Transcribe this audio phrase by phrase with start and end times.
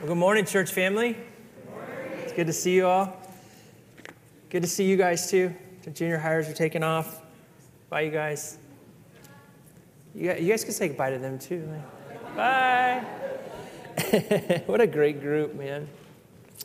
[0.00, 1.14] Well, good morning, church family.
[2.22, 3.20] It's good to see you all.
[4.48, 5.54] Good to see you guys too.
[5.82, 7.20] The junior highers are taking off.
[7.90, 8.56] Bye, you guys.
[10.14, 11.68] You guys, can say goodbye to them too.
[12.34, 13.04] Bye.
[14.64, 15.86] what a great group, man.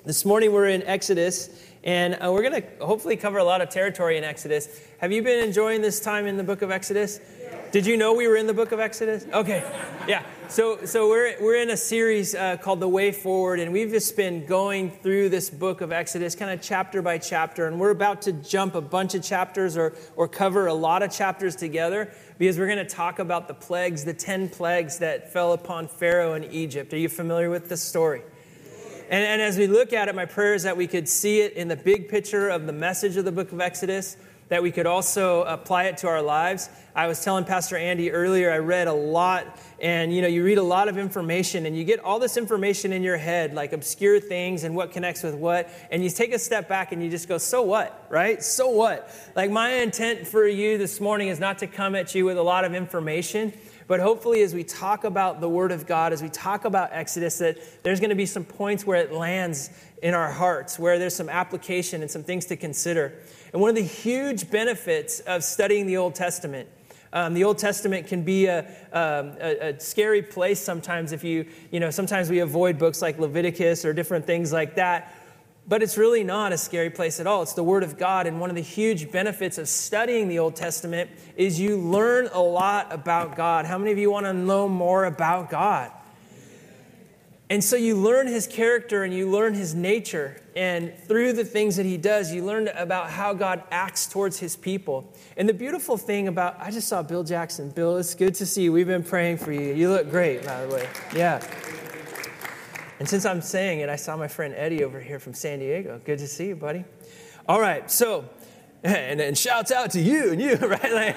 [0.06, 3.68] This morning we're in Exodus, and uh, we're going to hopefully cover a lot of
[3.68, 4.80] territory in Exodus.
[5.00, 7.20] Have you been enjoying this time in the book of Exodus?
[7.76, 9.26] Did you know we were in the book of Exodus?
[9.34, 9.62] Okay,
[10.07, 10.24] yeah.
[10.48, 14.16] So, so we're, we're in a series uh, called The Way Forward, and we've just
[14.16, 18.21] been going through this book of Exodus kind of chapter by chapter, and we're about
[18.21, 22.57] to jump a bunch of chapters or, or cover a lot of chapters together because
[22.57, 26.46] we're going to talk about the plagues, the 10 plagues that fell upon Pharaoh in
[26.46, 26.93] Egypt.
[26.93, 28.21] Are you familiar with this story?
[29.10, 31.51] And, and as we look at it, my prayer is that we could see it
[31.57, 34.16] in the big picture of the message of the book of Exodus
[34.50, 36.70] that we could also apply it to our lives.
[36.95, 40.58] I was telling Pastor Andy earlier, I read a lot, and you know, you read
[40.58, 44.20] a lot of information, and you get all this information in your head, like obscure
[44.20, 47.28] things and what connects with what, and you take a step back and you just
[47.28, 48.44] go, so what, right?
[48.44, 49.10] So what?
[49.36, 52.44] Like, my intent for you this morning is not to come at you with a
[52.44, 53.54] lot of information.
[53.88, 57.38] But hopefully, as we talk about the Word of God, as we talk about Exodus,
[57.38, 59.70] that there's going to be some points where it lands
[60.02, 63.14] in our hearts, where there's some application and some things to consider.
[63.54, 66.70] And one of the huge benefits of studying the Old Testament
[67.16, 68.60] um, the Old Testament can be a,
[68.92, 73.18] um, a, a, scary place sometimes if you, you know, sometimes we avoid books like
[73.18, 75.16] Leviticus or different things like that.
[75.66, 77.42] But it's really not a scary place at all.
[77.42, 78.28] It's the Word of God.
[78.28, 82.42] And one of the huge benefits of studying the Old Testament is you learn a
[82.42, 83.66] lot about God.
[83.66, 85.94] How many of you want to know more about God?
[87.50, 90.42] And so you learn his character and you learn his nature.
[90.56, 94.56] And through the things that he does, you learn about how God acts towards his
[94.56, 95.14] people.
[95.38, 97.70] And the beautiful thing about, I just saw Bill Jackson.
[97.70, 98.74] Bill, it's good to see you.
[98.74, 99.76] We've been praying for you.
[99.76, 100.90] You look great, by the way.
[101.16, 101.40] Yeah.
[102.98, 106.02] And since I'm saying it, I saw my friend Eddie over here from San Diego.
[106.04, 106.84] Good to see you, buddy.
[107.48, 108.28] All right, so,
[108.84, 110.92] and then shouts out to you and you, right?
[110.92, 111.16] Like,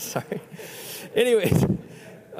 [0.00, 0.40] sorry.
[1.14, 1.66] Anyways.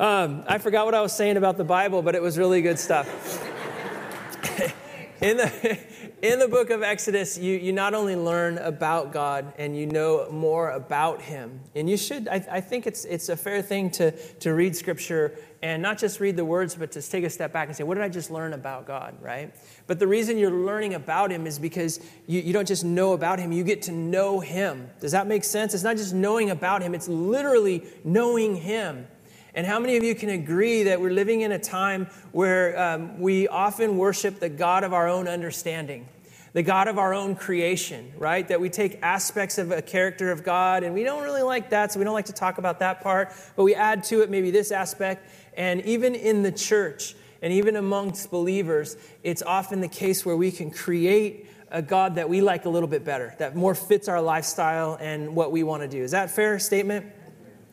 [0.01, 2.79] Um, I forgot what I was saying about the Bible, but it was really good
[2.79, 3.07] stuff.
[5.21, 5.79] in the
[6.23, 10.27] in the book of Exodus, you, you not only learn about God and you know
[10.31, 14.13] more about Him, and you should, I, I think it's, it's a fair thing to,
[14.13, 17.69] to read Scripture and not just read the words, but to take a step back
[17.69, 19.55] and say, what did I just learn about God, right?
[19.87, 23.39] But the reason you're learning about Him is because you, you don't just know about
[23.39, 24.89] Him, you get to know Him.
[25.01, 25.75] Does that make sense?
[25.75, 29.07] It's not just knowing about Him, it's literally knowing Him.
[29.55, 33.21] And how many of you can agree that we're living in a time where um,
[33.21, 36.09] we often worship the God of our own understanding,
[36.53, 38.47] the God of our own creation, right?
[38.47, 41.93] That we take aspects of a character of God and we don't really like that,
[41.93, 44.51] so we don't like to talk about that part, but we add to it maybe
[44.51, 45.29] this aspect.
[45.57, 50.53] And even in the church and even amongst believers, it's often the case where we
[50.53, 54.21] can create a God that we like a little bit better, that more fits our
[54.21, 56.03] lifestyle and what we want to do.
[56.03, 57.07] Is that fair statement?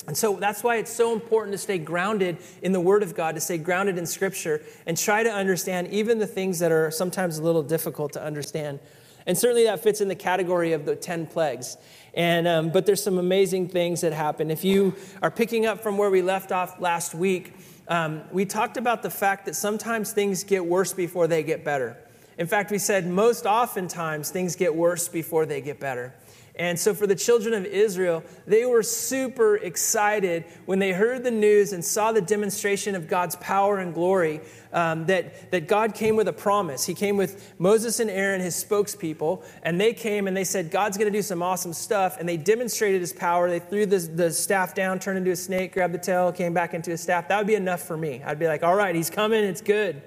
[0.08, 3.36] And so that's why it's so important to stay grounded in the Word of God,
[3.36, 7.38] to stay grounded in Scripture, and try to understand even the things that are sometimes
[7.38, 8.80] a little difficult to understand.
[9.26, 11.76] And certainly that fits in the category of the 10 plagues.
[12.14, 14.50] And, um, but there's some amazing things that happen.
[14.50, 17.54] If you are picking up from where we left off last week,
[17.90, 21.98] um, we talked about the fact that sometimes things get worse before they get better.
[22.38, 26.14] In fact, we said most oftentimes things get worse before they get better.
[26.58, 31.30] And so, for the children of Israel, they were super excited when they heard the
[31.30, 34.42] news and saw the demonstration of God's power and glory.
[34.74, 36.86] Um, that, that God came with a promise.
[36.86, 40.98] He came with Moses and Aaron, his spokespeople, and they came and they said, God's
[40.98, 42.18] going to do some awesome stuff.
[42.20, 43.50] And they demonstrated his power.
[43.50, 46.74] They threw the, the staff down, turned into a snake, grabbed the tail, came back
[46.74, 47.30] into a staff.
[47.30, 48.22] That would be enough for me.
[48.26, 50.02] I'd be like, all right, he's coming, it's good.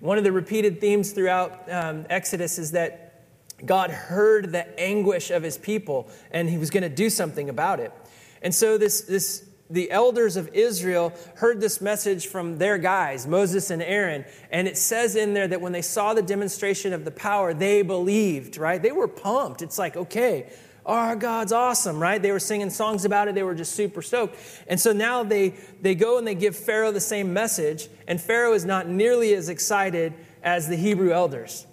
[0.00, 3.07] One of the repeated themes throughout um, Exodus is that
[3.64, 7.80] God heard the anguish of his people and he was going to do something about
[7.80, 7.92] it.
[8.42, 13.70] And so this, this the elders of Israel heard this message from their guys, Moses
[13.70, 17.10] and Aaron, and it says in there that when they saw the demonstration of the
[17.10, 18.80] power, they believed, right?
[18.80, 19.60] They were pumped.
[19.60, 20.50] It's like, okay,
[20.86, 22.20] our God's awesome, right?
[22.20, 23.34] They were singing songs about it.
[23.34, 24.38] They were just super stoked.
[24.68, 25.50] And so now they,
[25.82, 29.50] they go and they give Pharaoh the same message, and Pharaoh is not nearly as
[29.50, 31.66] excited as the Hebrew elders.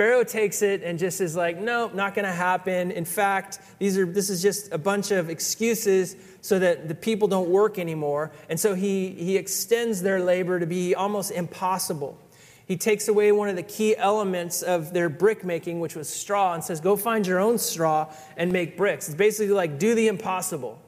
[0.00, 2.90] Pharaoh takes it and just is like, no, not going to happen.
[2.90, 7.28] In fact, these are, this is just a bunch of excuses so that the people
[7.28, 8.32] don't work anymore.
[8.48, 12.18] And so he, he extends their labor to be almost impossible.
[12.64, 16.54] He takes away one of the key elements of their brick making, which was straw,
[16.54, 19.06] and says, go find your own straw and make bricks.
[19.06, 20.80] It's basically like, do the impossible.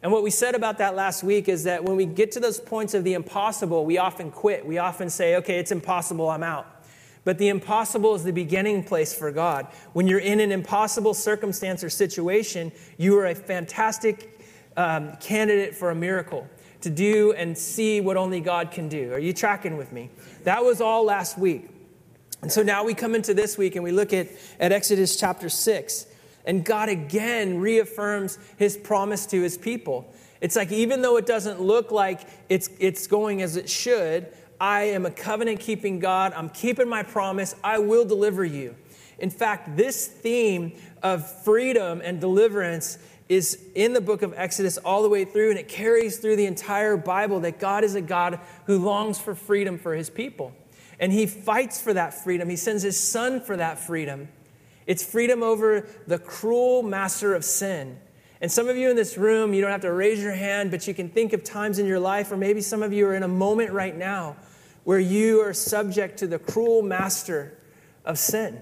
[0.00, 2.60] And what we said about that last week is that when we get to those
[2.60, 4.64] points of the impossible, we often quit.
[4.64, 6.70] We often say, okay, it's impossible, I'm out.
[7.24, 9.66] But the impossible is the beginning place for God.
[9.94, 14.40] When you're in an impossible circumstance or situation, you are a fantastic
[14.76, 16.46] um, candidate for a miracle
[16.82, 19.12] to do and see what only God can do.
[19.12, 20.10] Are you tracking with me?
[20.44, 21.70] That was all last week.
[22.42, 24.28] And so now we come into this week and we look at,
[24.60, 26.06] at Exodus chapter 6.
[26.44, 30.12] And God again reaffirms his promise to his people.
[30.42, 34.82] It's like, even though it doesn't look like it's, it's going as it should, I
[34.84, 36.32] am a covenant keeping God.
[36.34, 37.54] I'm keeping my promise.
[37.62, 38.74] I will deliver you.
[39.18, 40.72] In fact, this theme
[41.02, 42.98] of freedom and deliverance
[43.28, 46.46] is in the book of Exodus all the way through, and it carries through the
[46.46, 50.52] entire Bible that God is a God who longs for freedom for his people.
[51.00, 52.48] And he fights for that freedom.
[52.48, 54.28] He sends his son for that freedom.
[54.86, 57.98] It's freedom over the cruel master of sin.
[58.40, 60.86] And some of you in this room, you don't have to raise your hand, but
[60.86, 63.22] you can think of times in your life, or maybe some of you are in
[63.22, 64.36] a moment right now
[64.84, 67.58] where you are subject to the cruel master
[68.04, 68.60] of sin.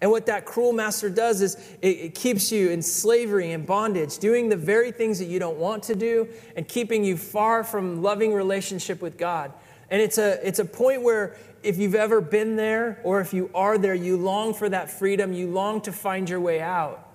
[0.00, 4.18] And what that cruel master does is it, it, keeps you in slavery and bondage,
[4.18, 8.02] doing the very things that you don't want to do and keeping you far from
[8.02, 9.52] loving relationship with God.
[9.90, 13.48] And it's a, it's a point where if you've ever been there or if you
[13.54, 17.11] are there, you long for that freedom, you long to find your way out.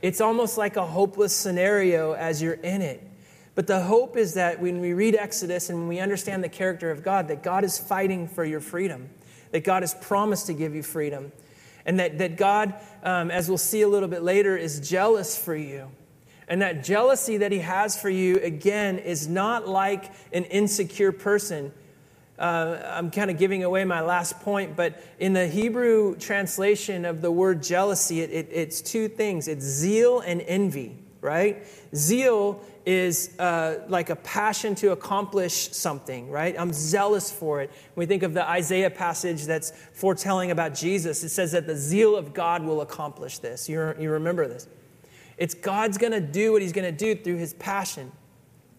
[0.00, 3.02] It's almost like a hopeless scenario as you're in it.
[3.54, 6.90] But the hope is that when we read Exodus and when we understand the character
[6.90, 9.08] of God, that God is fighting for your freedom,
[9.50, 11.32] that God has promised to give you freedom
[11.88, 15.56] and that, that God, um, as we'll see a little bit later, is jealous for
[15.56, 15.90] you.
[16.46, 21.72] And that jealousy that he has for you, again, is not like an insecure person.
[22.38, 27.20] Uh, I'm kind of giving away my last point, but in the Hebrew translation of
[27.20, 31.66] the word jealousy, it, it, it's two things it's zeal and envy, right?
[31.94, 36.54] Zeal is uh, like a passion to accomplish something, right?
[36.58, 37.70] I'm zealous for it.
[37.96, 42.16] We think of the Isaiah passage that's foretelling about Jesus, it says that the zeal
[42.16, 43.68] of God will accomplish this.
[43.68, 44.68] You, you remember this.
[45.36, 48.10] It's God's going to do what he's going to do through his passion.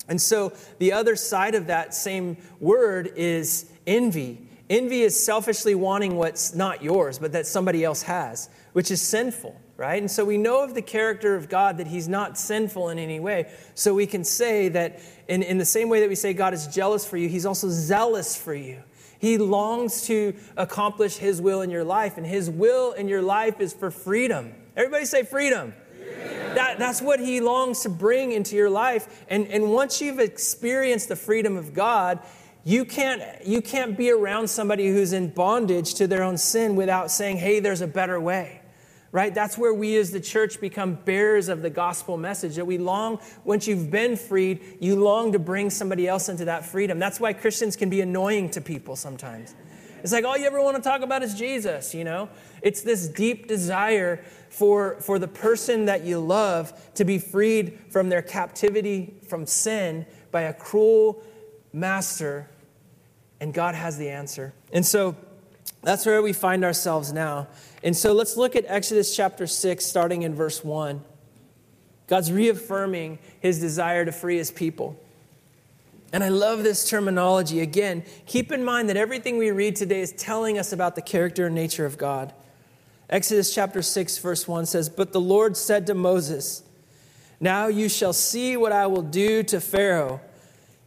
[0.10, 4.40] And so the other side of that same word is envy.
[4.70, 9.56] Envy is selfishly wanting what's not yours, but that somebody else has, which is sinful
[9.80, 10.02] right?
[10.02, 13.22] And so we know of the character of God that he's not sinful in any
[13.22, 13.50] way.
[13.76, 16.68] So we can say that in, in the same way that we say God is
[16.68, 18.84] jealous for you, he's also zealous for you.
[19.20, 23.62] He longs to accomplish his will in your life, and his will in your life
[23.62, 24.54] is for freedom.
[24.76, 25.74] Everybody say freedom.
[26.56, 29.24] That, that's what he longs to bring into your life.
[29.30, 32.20] And, and once you've experienced the freedom of God,
[32.64, 37.12] you can't, you can't be around somebody who's in bondage to their own sin without
[37.12, 38.60] saying, hey, there's a better way
[39.12, 39.34] right?
[39.34, 43.20] That's where we as the church become bearers of the gospel message that we long,
[43.44, 47.00] once you've been freed, you long to bring somebody else into that freedom.
[47.00, 49.56] That's why Christians can be annoying to people sometimes.
[50.04, 52.30] It's like all you ever want to talk about is Jesus, you know?
[52.62, 54.24] It's this deep desire
[54.60, 60.06] for, for the person that you love to be freed from their captivity from sin
[60.32, 61.24] by a cruel
[61.72, 62.50] master,
[63.40, 64.54] and God has the answer.
[64.74, 65.16] And so
[65.82, 67.48] that's where we find ourselves now.
[67.86, 71.06] And so let's look at Exodus chapter 6, starting in verse 1.
[72.08, 75.00] God's reaffirming his desire to free his people.
[76.12, 77.62] And I love this terminology.
[77.62, 81.46] Again, keep in mind that everything we read today is telling us about the character
[81.46, 82.34] and nature of God.
[83.10, 86.64] Exodus chapter 6, verse 1 says, But the Lord said to Moses,
[87.40, 90.22] Now you shall see what I will do to Pharaoh.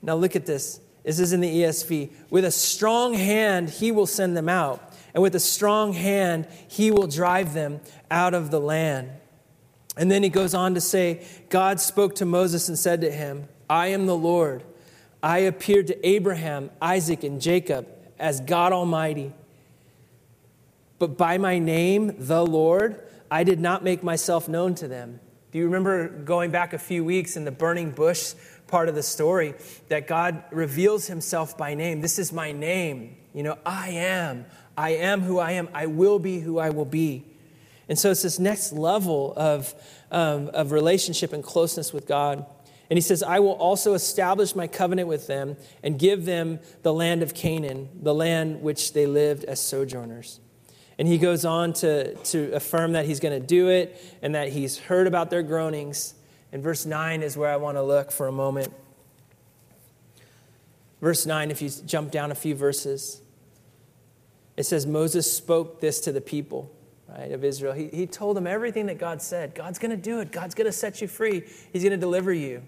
[0.00, 0.80] Now look at this.
[1.04, 2.10] This is in the ESV.
[2.30, 6.90] With a strong hand, he will send them out and with a strong hand, he
[6.90, 9.10] will drive them out of the land.
[9.96, 13.46] And then he goes on to say, God spoke to Moses and said to him,
[13.68, 14.64] I am the Lord.
[15.22, 17.86] I appeared to Abraham, Isaac, and Jacob
[18.18, 19.32] as God Almighty.
[21.02, 25.18] But by my name, the Lord, I did not make myself known to them.
[25.50, 28.34] Do you remember going back a few weeks in the burning bush
[28.68, 29.54] part of the story
[29.88, 32.02] that God reveals himself by name?
[32.02, 33.16] This is my name.
[33.34, 34.46] You know, I am.
[34.76, 35.70] I am who I am.
[35.74, 37.24] I will be who I will be.
[37.88, 39.74] And so it's this next level of,
[40.12, 42.46] um, of relationship and closeness with God.
[42.88, 46.92] And he says, I will also establish my covenant with them and give them the
[46.92, 50.38] land of Canaan, the land which they lived as sojourners.
[51.02, 54.50] And he goes on to, to affirm that he's going to do it and that
[54.50, 56.14] he's heard about their groanings.
[56.52, 58.72] And verse 9 is where I want to look for a moment.
[61.00, 63.20] Verse 9, if you jump down a few verses.
[64.56, 66.70] It says Moses spoke this to the people
[67.08, 67.72] right, of Israel.
[67.72, 69.56] He, he told them everything that God said.
[69.56, 70.30] God's going to do it.
[70.30, 71.42] God's going to set you free.
[71.72, 72.62] He's going to deliver you.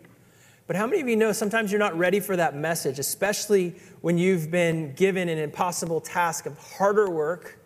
[0.66, 4.18] But how many of you know sometimes you're not ready for that message, especially when
[4.18, 7.60] you've been given an impossible task of harder work,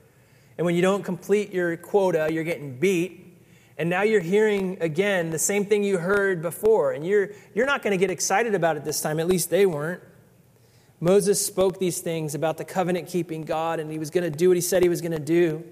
[0.58, 3.24] and when you don't complete your quota, you're getting beat,
[3.78, 7.80] and now you're hearing again the same thing you heard before, and you're, you're not
[7.80, 10.02] going to get excited about it this time, at least they weren't.
[11.00, 14.48] Moses spoke these things about the covenant keeping God, and he was going to do
[14.48, 15.64] what he said he was going to do.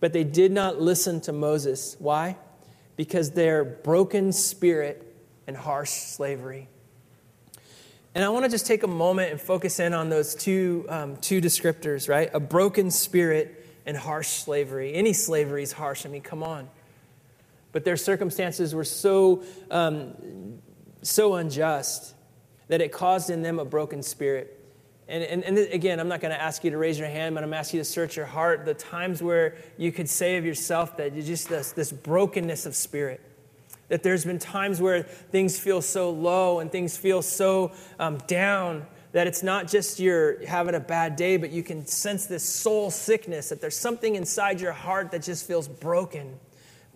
[0.00, 1.94] But they did not listen to Moses.
[2.00, 2.36] Why?
[2.96, 5.06] Because their broken spirit
[5.46, 6.68] and harsh slavery.
[8.16, 11.16] And I want to just take a moment and focus in on those two, um,
[11.18, 12.28] two descriptors, right?
[12.34, 14.94] A broken spirit and harsh slavery.
[14.94, 16.06] Any slavery is harsh.
[16.06, 16.68] I mean, come on.
[17.72, 20.14] But their circumstances were so, um,
[21.02, 22.14] so unjust
[22.68, 24.56] that it caused in them a broken spirit.
[25.08, 27.42] And, and, and again, I'm not going to ask you to raise your hand, but
[27.42, 28.64] I'm asking you to search your heart.
[28.64, 32.74] The times where you could say of yourself that you just this, this brokenness of
[32.74, 33.20] spirit
[33.90, 38.86] that there's been times where things feel so low and things feel so um, down
[39.12, 42.90] that it's not just you're having a bad day, but you can sense this soul
[42.90, 46.38] sickness, that there's something inside your heart that just feels broken.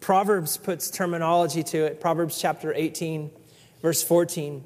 [0.01, 2.01] Proverbs puts terminology to it.
[2.01, 3.31] Proverbs chapter 18,
[3.83, 4.65] verse 14.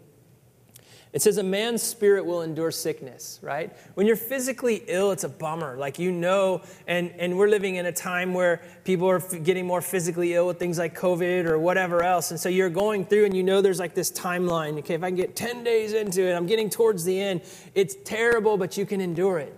[1.13, 3.75] It says, A man's spirit will endure sickness, right?
[3.95, 5.77] When you're physically ill, it's a bummer.
[5.77, 9.81] Like, you know, and, and we're living in a time where people are getting more
[9.81, 12.31] physically ill with things like COVID or whatever else.
[12.31, 14.79] And so you're going through and you know there's like this timeline.
[14.81, 17.41] Okay, if I can get 10 days into it, I'm getting towards the end.
[17.75, 19.55] It's terrible, but you can endure it.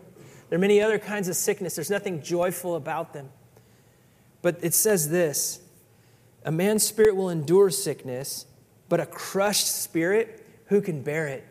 [0.51, 3.31] There are many other kinds of sickness, there's nothing joyful about them.
[4.43, 5.61] But it says this
[6.45, 8.47] A man's spirit will endure sickness,
[8.89, 11.47] but a crushed spirit, who can bear it?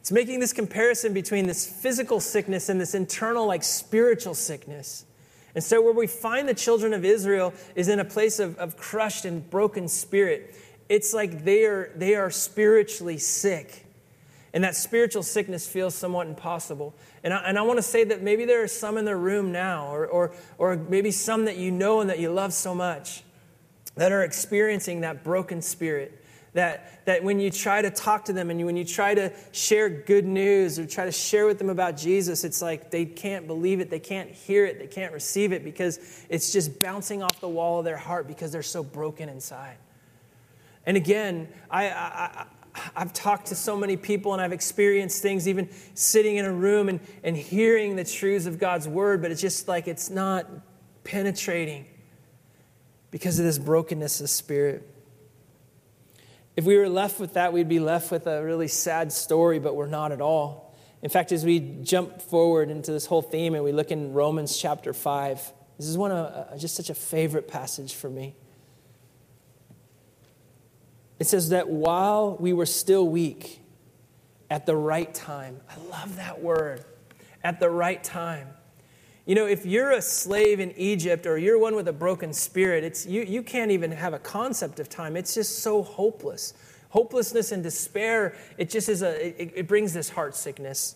[0.00, 5.04] It's making this comparison between this physical sickness and this internal, like spiritual sickness.
[5.56, 8.76] And so, where we find the children of Israel is in a place of, of
[8.76, 10.54] crushed and broken spirit.
[10.88, 13.84] It's like they are, they are spiritually sick.
[14.52, 16.94] And that spiritual sickness feels somewhat impossible.
[17.24, 19.50] And I, and I want to say that maybe there are some in the room
[19.50, 23.24] now, or, or, or maybe some that you know and that you love so much,
[23.96, 26.22] that are experiencing that broken spirit
[26.56, 29.90] that, that when you try to talk to them and when you try to share
[29.90, 33.80] good news or try to share with them about Jesus, it's like they can't believe
[33.80, 37.48] it, they can't hear it, they can't receive it because it's just bouncing off the
[37.48, 39.76] wall of their heart because they're so broken inside.
[40.86, 42.46] And again, I, I,
[42.96, 46.88] I've talked to so many people and I've experienced things, even sitting in a room
[46.88, 50.46] and, and hearing the truths of God's word, but it's just like it's not
[51.04, 51.84] penetrating
[53.10, 54.95] because of this brokenness of spirit.
[56.56, 59.76] If we were left with that, we'd be left with a really sad story, but
[59.76, 60.74] we're not at all.
[61.02, 64.56] In fact, as we jump forward into this whole theme and we look in Romans
[64.56, 68.34] chapter 5, this is one of uh, just such a favorite passage for me.
[71.18, 73.60] It says that while we were still weak,
[74.48, 76.84] at the right time, I love that word,
[77.42, 78.48] at the right time,
[79.26, 82.84] you know, if you're a slave in Egypt or you're one with a broken spirit,
[82.84, 85.16] it's, you, you can't even have a concept of time.
[85.16, 86.54] It's just so hopeless.
[86.90, 90.94] Hopelessness and despair, it just is a, it, it brings this heart sickness.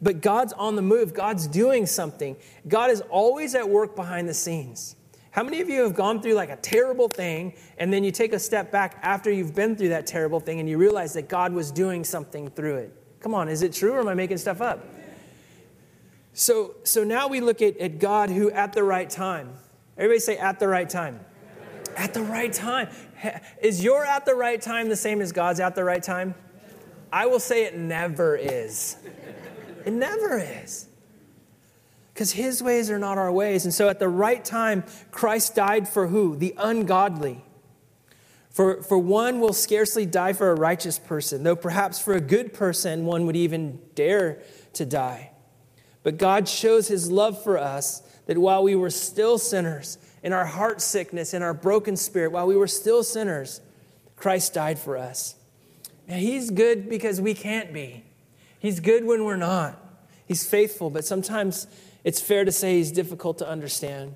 [0.00, 2.36] But God's on the move, God's doing something.
[2.68, 4.94] God is always at work behind the scenes.
[5.32, 8.32] How many of you have gone through like a terrible thing and then you take
[8.32, 11.52] a step back after you've been through that terrible thing and you realize that God
[11.52, 12.94] was doing something through it?
[13.18, 14.84] Come on, is it true or am I making stuff up?
[16.32, 19.54] So, so now we look at, at God who at the right time.
[19.96, 21.20] Everybody say at the right time.
[21.96, 22.88] At the right time.
[23.60, 26.34] Is your at the right time the same as God's at the right time?
[27.12, 28.96] I will say it never is.
[29.84, 30.86] It never is.
[32.14, 33.64] Because his ways are not our ways.
[33.64, 36.36] And so at the right time, Christ died for who?
[36.36, 37.44] The ungodly.
[38.50, 42.52] For, for one will scarcely die for a righteous person, though perhaps for a good
[42.52, 44.42] person one would even dare
[44.72, 45.30] to die.
[46.02, 50.44] But God shows his love for us that while we were still sinners, in our
[50.44, 53.60] heart sickness, in our broken spirit, while we were still sinners,
[54.16, 55.34] Christ died for us.
[56.08, 58.04] He's good because we can't be.
[58.58, 59.80] He's good when we're not.
[60.26, 61.66] He's faithful, but sometimes
[62.04, 64.14] it's fair to say he's difficult to understand.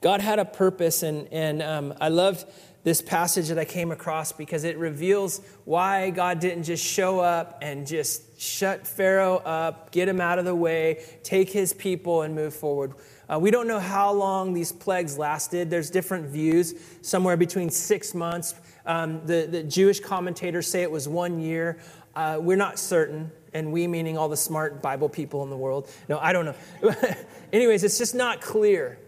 [0.00, 2.44] God had a purpose, and, and um, I loved
[2.82, 7.58] this passage that I came across because it reveals why God didn't just show up
[7.62, 12.34] and just shut Pharaoh up, get him out of the way, take his people, and
[12.34, 12.94] move forward.
[13.28, 15.70] Uh, we don't know how long these plagues lasted.
[15.70, 18.54] There's different views, somewhere between six months.
[18.86, 21.78] Um, the, the Jewish commentators say it was one year.
[22.14, 25.90] Uh, we're not certain, and we meaning all the smart Bible people in the world.
[26.08, 26.94] No, I don't know.
[27.52, 28.98] Anyways, it's just not clear.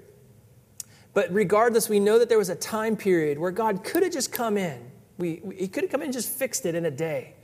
[1.14, 4.33] But regardless, we know that there was a time period where God could have just
[4.33, 6.90] come in We, we, he could have come in and just fixed it in a
[6.90, 7.36] day.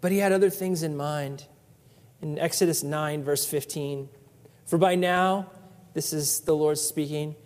[0.00, 1.46] But he had other things in mind.
[2.20, 4.08] In Exodus 9, verse 15,
[4.66, 5.50] for by now,
[5.94, 7.36] this is the Lord speaking,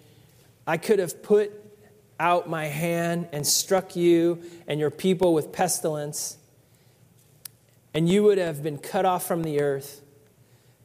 [0.67, 1.53] I could have put
[2.19, 6.39] out my hand and struck you and your people with pestilence,
[7.93, 10.03] and you would have been cut off from the earth.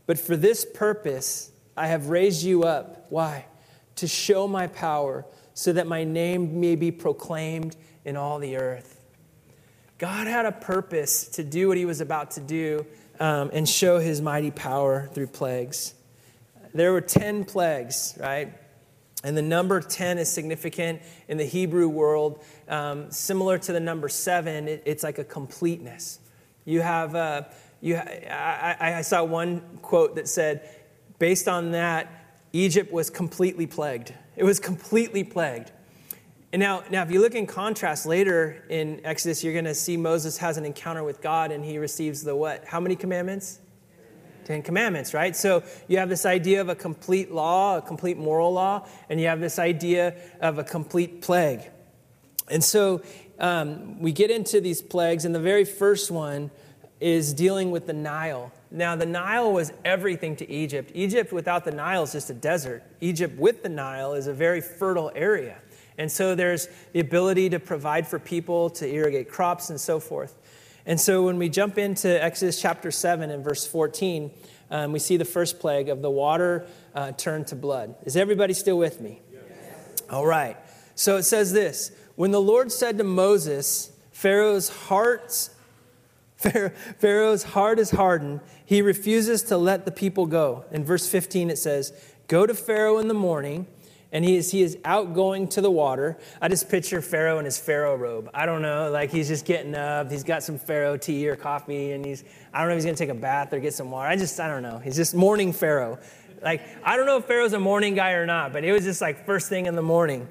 [0.05, 3.05] But for this purpose, I have raised you up.
[3.09, 3.45] Why?
[3.97, 8.96] To show my power, so that my name may be proclaimed in all the earth.
[9.97, 12.85] God had a purpose to do what he was about to do
[13.19, 15.95] um, and show his mighty power through plagues.
[16.73, 18.53] There were 10 plagues, right?
[19.23, 22.43] And the number 10 is significant in the Hebrew world.
[22.67, 26.19] Um, similar to the number seven, it, it's like a completeness.
[26.65, 27.43] You have, uh,
[27.81, 30.69] you ha- I, I saw one quote that said,
[31.17, 32.11] based on that,
[32.53, 34.13] Egypt was completely plagued.
[34.35, 35.71] It was completely plagued.
[36.53, 39.97] And now, now, if you look in contrast later in Exodus, you're going to see
[39.97, 42.63] Moses has an encounter with God and he receives the what?
[42.65, 43.59] How many commandments?
[44.45, 45.35] Ten Commandments, right?
[45.35, 49.27] So you have this idea of a complete law, a complete moral law, and you
[49.27, 51.69] have this idea of a complete plague.
[52.49, 53.01] And so
[53.39, 56.49] um, we get into these plagues, and the very first one
[57.01, 58.53] is dealing with the Nile.
[58.71, 60.91] Now, the Nile was everything to Egypt.
[60.93, 62.83] Egypt without the Nile is just a desert.
[63.01, 65.57] Egypt with the Nile is a very fertile area.
[65.97, 70.35] And so there's the ability to provide for people, to irrigate crops, and so forth.
[70.85, 74.31] And so when we jump into Exodus chapter 7 and verse 14,
[74.69, 77.95] um, we see the first plague of the water uh, turned to blood.
[78.05, 79.21] Is everybody still with me?
[79.31, 79.41] Yes.
[80.09, 80.57] All right.
[80.95, 85.49] So it says this When the Lord said to Moses, Pharaoh's heart,
[86.37, 88.41] Pharaoh's heart is hardened.
[88.65, 90.65] He refuses to let the people go.
[90.71, 91.93] In verse 15, it says,
[92.27, 93.67] Go to Pharaoh in the morning
[94.11, 96.17] and he is, he is out going to the water.
[96.41, 98.29] I just picture Pharaoh in his Pharaoh robe.
[98.33, 100.09] I don't know, like he's just getting up.
[100.09, 102.23] He's got some Pharaoh tea or coffee, and he's,
[102.53, 104.09] I don't know if he's gonna take a bath or get some water.
[104.09, 104.79] I just, I don't know.
[104.79, 105.99] He's just morning Pharaoh.
[106.41, 109.01] Like, I don't know if Pharaoh's a morning guy or not, but it was just
[109.01, 110.27] like first thing in the morning.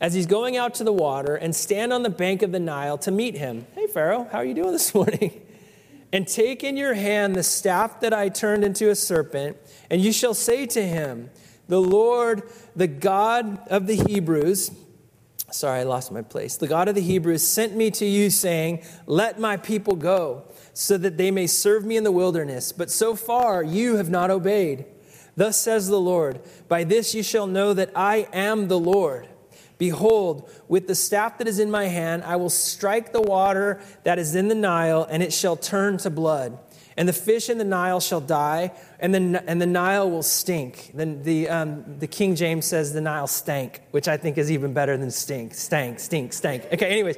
[0.00, 2.98] As he's going out to the water and stand on the bank of the Nile
[2.98, 3.66] to meet him.
[3.74, 5.42] Hey, Pharaoh, how are you doing this morning?
[6.12, 9.56] and take in your hand the staff that I turned into a serpent,
[9.90, 11.30] and you shall say to him,
[11.72, 12.42] the Lord,
[12.76, 14.72] the God of the Hebrews,
[15.50, 16.58] sorry, I lost my place.
[16.58, 20.98] The God of the Hebrews sent me to you, saying, Let my people go, so
[20.98, 22.72] that they may serve me in the wilderness.
[22.72, 24.84] But so far you have not obeyed.
[25.34, 29.28] Thus says the Lord By this you shall know that I am the Lord.
[29.78, 34.18] Behold, with the staff that is in my hand, I will strike the water that
[34.18, 36.58] is in the Nile, and it shall turn to blood
[36.96, 40.90] and the fish in the Nile shall die, and the, and the Nile will stink.
[40.94, 44.72] Then the, um, the King James says the Nile stank, which I think is even
[44.72, 45.54] better than stink.
[45.54, 46.64] Stank, stink, stank.
[46.72, 47.16] Okay, anyways.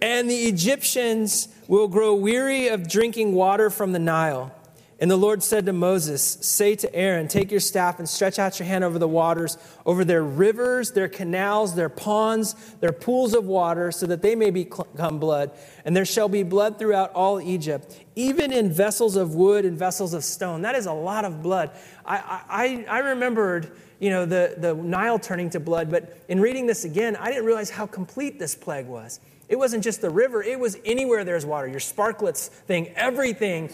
[0.00, 4.54] And the Egyptians will grow weary of drinking water from the Nile.
[5.00, 8.58] And the Lord said to Moses, Say to Aaron, Take your staff and stretch out
[8.58, 9.56] your hand over the waters,
[9.86, 14.50] over their rivers, their canals, their ponds, their pools of water, so that they may
[14.50, 15.52] become blood.
[15.84, 20.14] And there shall be blood throughout all Egypt, even in vessels of wood and vessels
[20.14, 20.62] of stone.
[20.62, 21.70] That is a lot of blood.
[22.04, 26.66] I, I, I remembered you know, the, the Nile turning to blood, but in reading
[26.66, 29.20] this again, I didn't realize how complete this plague was.
[29.48, 31.66] It wasn't just the river, it was anywhere there's water.
[31.66, 33.70] Your Sparkletts thing, everything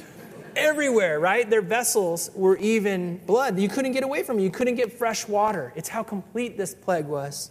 [0.56, 1.48] everywhere, right?
[1.48, 3.58] Their vessels were even blood.
[3.58, 4.42] You couldn't get away from it.
[4.42, 5.72] You couldn't get fresh water.
[5.76, 7.50] It's how complete this plague was.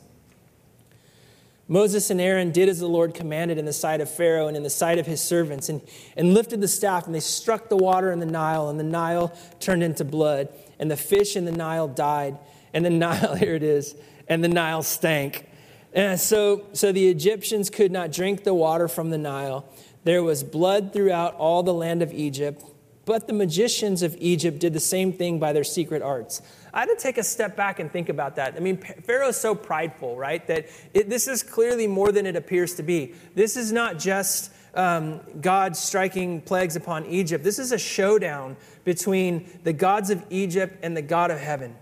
[1.68, 4.64] Moses and Aaron did as the Lord commanded in the sight of Pharaoh and in
[4.64, 5.82] the sight of his servants, and,
[6.18, 9.36] and lifted the staff, and they struck the water in the Nile, and the Nile
[9.60, 12.38] turned into blood, and the fish in the Nile died,
[12.74, 13.96] and the Nile, here it is,
[14.28, 15.48] and the Nile stank.
[15.94, 19.66] And so, so the Egyptians could not drink the water from the Nile.
[20.04, 22.64] There was blood throughout all the land of Egypt,
[23.06, 26.42] but the magicians of Egypt did the same thing by their secret arts.
[26.74, 28.56] I had to take a step back and think about that.
[28.56, 30.46] I mean, Pharaoh is so prideful, right?
[30.48, 33.14] That it, this is clearly more than it appears to be.
[33.36, 37.44] This is not just um, God striking plagues upon Egypt.
[37.44, 41.76] This is a showdown between the gods of Egypt and the God of heaven.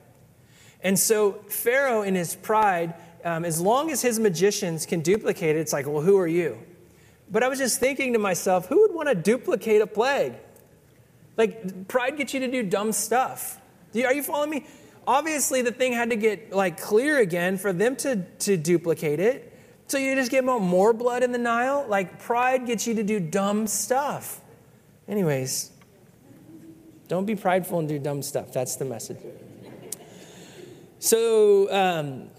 [0.84, 5.60] And so, Pharaoh, in his pride, um, as long as his magicians can duplicate it,
[5.60, 6.58] it's like, well, who are you?
[7.30, 10.34] But I was just thinking to myself, who would want to duplicate a plague?
[11.38, 13.60] Like, pride gets you to do dumb stuff.
[13.96, 14.66] Are you following me?
[15.08, 19.48] Obviously, the thing had to get like clear again for them to, to duplicate it.
[19.88, 21.86] So you just get more blood in the Nile?
[21.88, 24.40] Like, pride gets you to do dumb stuff.
[25.08, 25.72] Anyways,
[27.10, 28.54] don't be prideful and do dumb stuff.
[28.54, 29.18] That's the message.
[31.00, 32.30] So, um,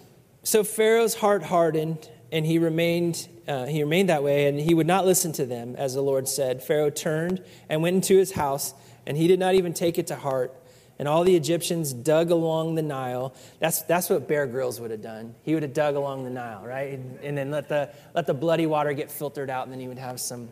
[0.44, 4.87] so Pharaoh's heart hardened, and he remained, uh, he remained that way, and he would
[4.87, 6.62] not listen to them, as the Lord said.
[6.62, 8.72] Pharaoh turned and went into his house,
[9.06, 10.54] and he did not even take it to heart.
[10.98, 13.34] And all the Egyptians dug along the Nile.
[13.58, 15.34] That's, that's what Bear Grylls would have done.
[15.42, 16.98] He would have dug along the Nile, right?
[17.22, 19.98] And then let the, let the bloody water get filtered out, and then he would
[19.98, 20.50] have some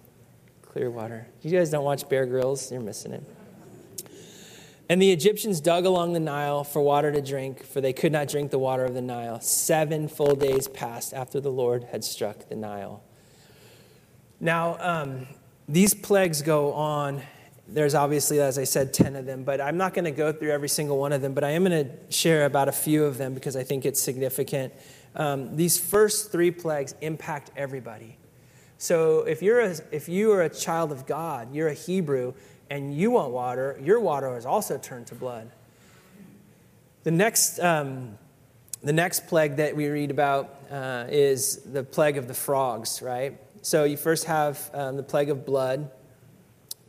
[0.62, 1.26] clear water.
[1.42, 2.72] You guys don't watch Bear Grylls?
[2.72, 3.22] You're missing it.
[4.88, 8.26] And the Egyptians dug along the Nile for water to drink, for they could not
[8.26, 9.40] drink the water of the Nile.
[9.40, 13.04] Seven full days passed after the Lord had struck the Nile.
[14.40, 15.28] Now, um,
[15.68, 17.22] these plagues go on.
[17.72, 20.50] There's obviously, as I said, 10 of them, but I'm not going to go through
[20.50, 23.16] every single one of them, but I am going to share about a few of
[23.16, 24.74] them because I think it's significant.
[25.14, 28.18] Um, these first three plagues impact everybody.
[28.78, 32.32] So if you're a, if you are a child of God, you're a Hebrew,
[32.70, 35.50] and you want water, your water is also turned to blood.
[37.02, 38.16] The next, um,
[38.82, 43.38] the next plague that we read about uh, is the plague of the frogs, right?
[43.62, 45.90] So you first have um, the plague of blood.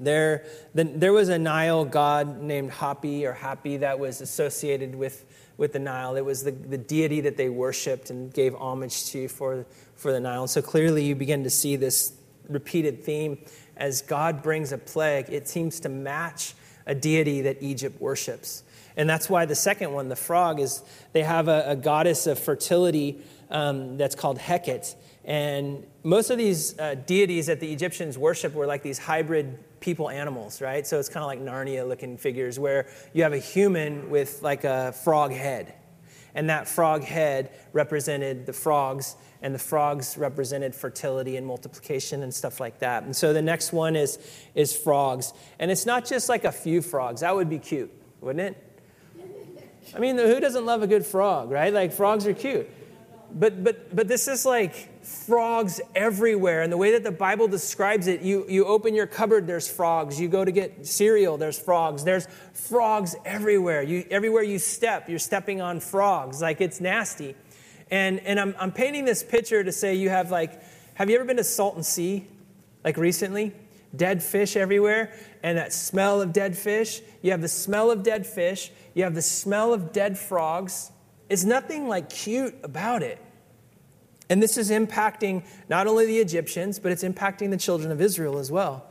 [0.01, 5.25] There, the, there was a Nile god named Hapi or Happy that was associated with,
[5.57, 6.15] with the Nile.
[6.15, 10.19] It was the, the deity that they worshiped and gave homage to for, for the
[10.19, 10.41] Nile.
[10.41, 12.13] And so clearly you begin to see this
[12.49, 13.37] repeated theme
[13.77, 16.53] as God brings a plague, it seems to match
[16.85, 18.63] a deity that Egypt worships.
[18.95, 20.83] And that's why the second one, the frog, is
[21.13, 24.95] they have a, a goddess of fertility um, that's called Heket.
[25.23, 30.09] And most of these uh, deities that the Egyptians worship were like these hybrid people
[30.09, 30.87] animals, right?
[30.87, 34.63] So it's kind of like Narnia looking figures where you have a human with like
[34.63, 35.73] a frog head.
[36.33, 42.33] And that frog head represented the frogs and the frogs represented fertility and multiplication and
[42.33, 43.03] stuff like that.
[43.03, 44.19] And so the next one is,
[44.55, 45.33] is frogs.
[45.59, 47.21] And it's not just like a few frogs.
[47.21, 47.91] That would be cute,
[48.21, 48.67] wouldn't it?
[49.95, 51.73] I mean, who doesn't love a good frog, right?
[51.73, 52.69] Like, frogs are cute.
[53.33, 56.61] But, but, but this is like frogs everywhere.
[56.61, 60.19] And the way that the Bible describes it, you, you open your cupboard, there's frogs.
[60.19, 62.03] You go to get cereal, there's frogs.
[62.03, 63.81] There's frogs everywhere.
[63.83, 66.41] You, everywhere you step, you're stepping on frogs.
[66.41, 67.35] Like, it's nasty.
[67.89, 70.61] And, and I'm, I'm painting this picture to say you have like,
[70.93, 72.25] have you ever been to Salton Sea,
[72.83, 73.53] like recently?
[73.93, 75.11] Dead fish everywhere,
[75.43, 77.01] and that smell of dead fish.
[77.21, 80.91] You have the smell of dead fish, you have the smell of dead frogs.
[81.27, 83.19] It's nothing like cute about it.
[84.31, 88.37] And this is impacting not only the Egyptians, but it's impacting the children of Israel
[88.39, 88.85] as well.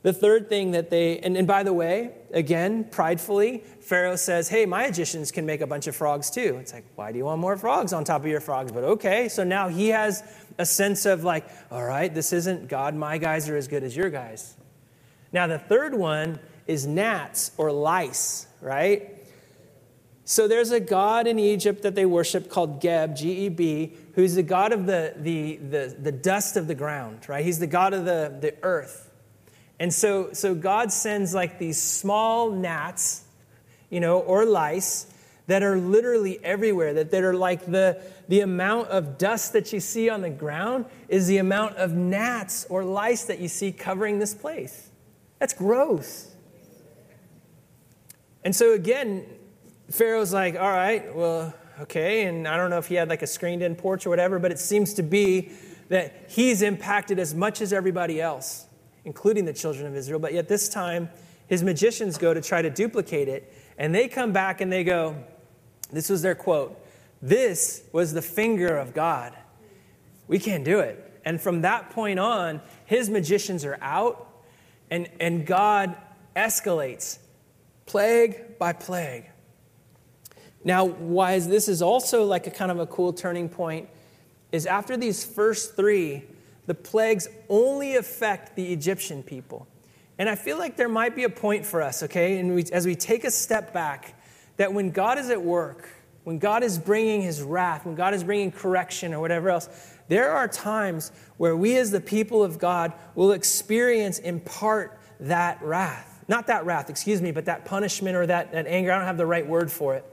[0.00, 4.64] The third thing that they, and, and by the way, again, pridefully, Pharaoh says, Hey,
[4.64, 6.56] my Egyptians can make a bunch of frogs too.
[6.58, 8.72] It's like, why do you want more frogs on top of your frogs?
[8.72, 10.22] But okay, so now he has
[10.56, 13.94] a sense of like, all right, this isn't God, my guys are as good as
[13.94, 14.56] your guys.
[15.32, 19.16] Now, the third one is gnats or lice, right?
[20.28, 24.34] So there's a god in Egypt that they worship called Geb, G E B, who's
[24.34, 27.44] the god of the, the, the, the dust of the ground, right?
[27.44, 29.12] He's the god of the, the earth.
[29.78, 33.24] And so, so God sends like these small gnats,
[33.90, 35.06] you know, or lice
[35.48, 39.80] that are literally everywhere, that, that are like the, the amount of dust that you
[39.80, 44.18] see on the ground is the amount of gnats or lice that you see covering
[44.18, 44.88] this place.
[45.38, 46.30] That's gross.
[48.42, 49.26] And so again,
[49.90, 52.24] Pharaoh's like, all right, well, okay.
[52.24, 54.50] And I don't know if he had like a screened in porch or whatever, but
[54.50, 55.50] it seems to be
[55.88, 58.66] that he's impacted as much as everybody else
[59.06, 60.18] including the children of Israel.
[60.18, 61.08] But yet this time,
[61.46, 65.16] his magicians go to try to duplicate it, and they come back and they go,
[65.90, 66.78] This was their quote,
[67.22, 69.34] This was the finger of God.
[70.28, 71.02] We can't do it.
[71.24, 74.28] And from that point on, his magicians are out,
[74.90, 75.96] and, and God
[76.34, 77.18] escalates
[77.86, 79.30] plague by plague.
[80.66, 83.88] Now, why is this is also like a kind of a cool turning point
[84.50, 86.24] is after these first three,
[86.66, 89.68] the plagues only affect the Egyptian people.
[90.18, 92.84] And I feel like there might be a point for us, okay, and we, as
[92.84, 94.20] we take a step back,
[94.56, 95.88] that when God is at work,
[96.24, 99.68] when God is bringing his wrath, when God is bringing correction or whatever else,
[100.08, 105.62] there are times where we as the people of God will experience in part that
[105.62, 106.24] wrath.
[106.26, 108.90] Not that wrath, excuse me, but that punishment or that, that anger.
[108.90, 110.04] I don't have the right word for it.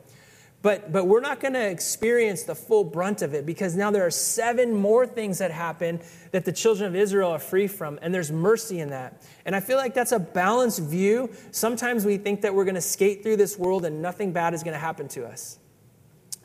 [0.63, 4.05] But, but we're not going to experience the full brunt of it because now there
[4.05, 5.99] are seven more things that happen
[6.31, 9.21] that the children of Israel are free from, and there's mercy in that.
[9.45, 11.29] And I feel like that's a balanced view.
[11.51, 14.63] Sometimes we think that we're going to skate through this world and nothing bad is
[14.63, 15.59] going to happen to us.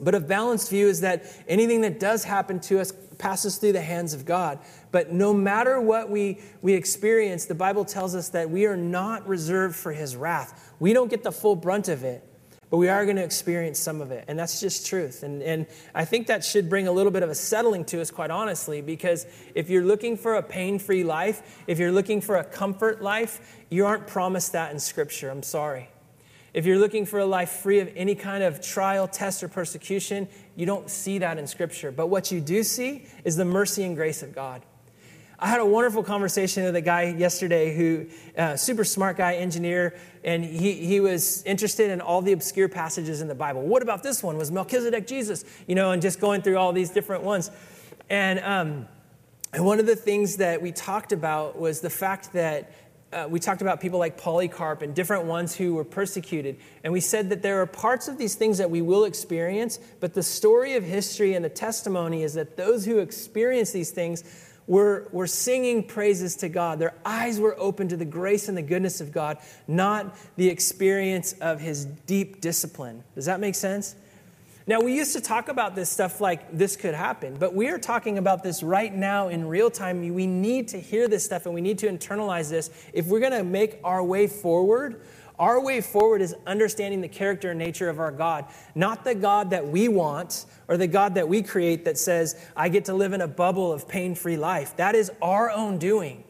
[0.01, 3.83] But a balanced view is that anything that does happen to us passes through the
[3.83, 4.59] hands of God.
[4.91, 9.29] But no matter what we, we experience, the Bible tells us that we are not
[9.29, 10.75] reserved for his wrath.
[10.81, 12.28] We don't get the full brunt of it.
[12.71, 14.25] But we are going to experience some of it.
[14.29, 15.23] And that's just truth.
[15.23, 18.11] And, and I think that should bring a little bit of a settling to us,
[18.11, 22.37] quite honestly, because if you're looking for a pain free life, if you're looking for
[22.37, 25.31] a comfort life, you aren't promised that in Scripture.
[25.31, 25.89] I'm sorry.
[26.55, 30.29] If you're looking for a life free of any kind of trial, test, or persecution,
[30.57, 31.93] you don't see that in Scripture.
[31.93, 34.63] But what you do see is the mercy and grace of God.
[35.41, 39.97] I had a wonderful conversation with a guy yesterday who, uh, super smart guy, engineer,
[40.25, 43.63] and he, he was interested in all the obscure passages in the Bible.
[43.63, 44.37] What about this one?
[44.37, 45.45] Was Melchizedek Jesus?
[45.69, 47.53] You know, and just going through all these different ones.
[48.11, 48.89] And, um,
[49.53, 52.73] and one of the things that we talked about was the fact that
[53.13, 56.59] uh, we talked about people like Polycarp and different ones who were persecuted.
[56.83, 60.15] And we said that there are parts of these things that we will experience, but
[60.15, 64.25] the story of history and the testimony is that those who experience these things
[64.69, 66.79] were, were singing praises to God.
[66.79, 71.33] Their eyes were open to the grace and the goodness of God, not the experience
[71.41, 73.03] of his deep discipline.
[73.15, 73.97] Does that make sense?
[74.67, 77.79] Now, we used to talk about this stuff like this could happen, but we are
[77.79, 80.15] talking about this right now in real time.
[80.15, 83.33] We need to hear this stuff and we need to internalize this if we're going
[83.33, 85.01] to make our way forward
[85.39, 89.51] our way forward is understanding the character and nature of our God, not the God
[89.51, 93.13] that we want or the God that we create that says, I get to live
[93.13, 94.77] in a bubble of pain free life.
[94.77, 96.25] That is our own doing.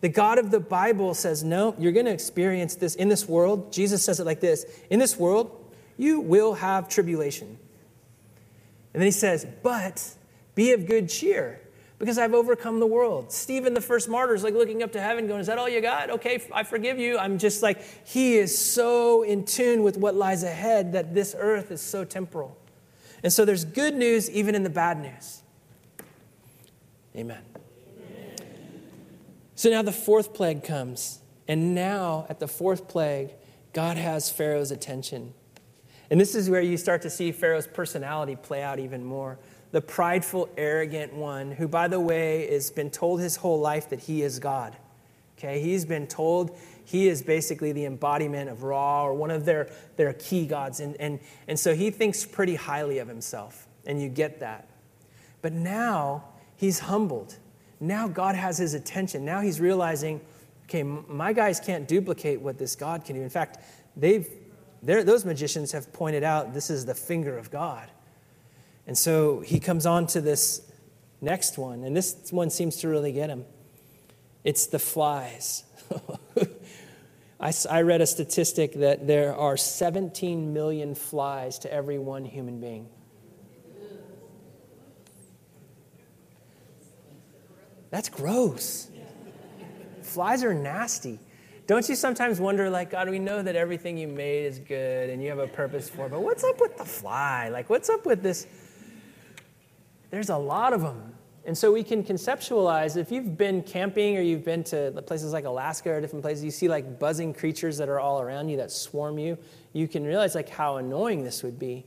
[0.00, 3.72] The God of the Bible says, No, you're going to experience this in this world.
[3.72, 5.50] Jesus says it like this In this world,
[5.96, 7.58] you will have tribulation.
[8.94, 10.14] And then he says, But
[10.54, 11.60] be of good cheer
[11.98, 13.32] because I've overcome the world.
[13.32, 15.80] Stephen, the first martyr, is like looking up to heaven, going, Is that all you
[15.80, 16.10] got?
[16.10, 17.18] Okay, I forgive you.
[17.18, 21.70] I'm just like, he is so in tune with what lies ahead that this earth
[21.70, 22.56] is so temporal.
[23.22, 25.42] And so there's good news even in the bad news.
[27.16, 27.42] Amen.
[27.98, 28.36] Amen.
[29.56, 31.20] So now the fourth plague comes.
[31.48, 33.30] And now, at the fourth plague,
[33.72, 35.32] God has Pharaoh's attention.
[36.10, 39.38] And this is where you start to see Pharaoh's personality play out even more
[39.70, 44.00] the prideful, arrogant one, who, by the way, has been told his whole life that
[44.00, 44.76] he is God.
[45.36, 49.70] Okay, he's been told he is basically the embodiment of Ra or one of their,
[49.96, 50.80] their key gods.
[50.80, 54.68] And, and, and so he thinks pretty highly of himself, and you get that.
[55.42, 56.24] But now
[56.56, 57.36] he's humbled.
[57.78, 59.24] Now God has his attention.
[59.24, 60.20] Now he's realizing,
[60.64, 63.22] okay, my guys can't duplicate what this God can do.
[63.22, 63.58] In fact,
[63.96, 64.28] they've,
[64.82, 67.88] those magicians have pointed out this is the finger of God.
[68.88, 70.62] And so he comes on to this
[71.20, 73.44] next one, and this one seems to really get him.
[74.44, 75.64] It's the flies.
[77.40, 82.60] I, I read a statistic that there are 17 million flies to every one human
[82.60, 82.88] being.
[87.90, 88.88] That's gross.
[90.00, 91.20] Flies are nasty.
[91.66, 95.22] Don't you sometimes wonder, like, God, we know that everything you made is good and
[95.22, 97.50] you have a purpose for but what's up with the fly?
[97.50, 98.46] Like, what's up with this?
[100.10, 101.14] There's a lot of them.
[101.44, 105.44] And so we can conceptualize if you've been camping or you've been to places like
[105.44, 108.70] Alaska or different places, you see like buzzing creatures that are all around you that
[108.70, 109.38] swarm you,
[109.72, 111.86] you can realize like how annoying this would be.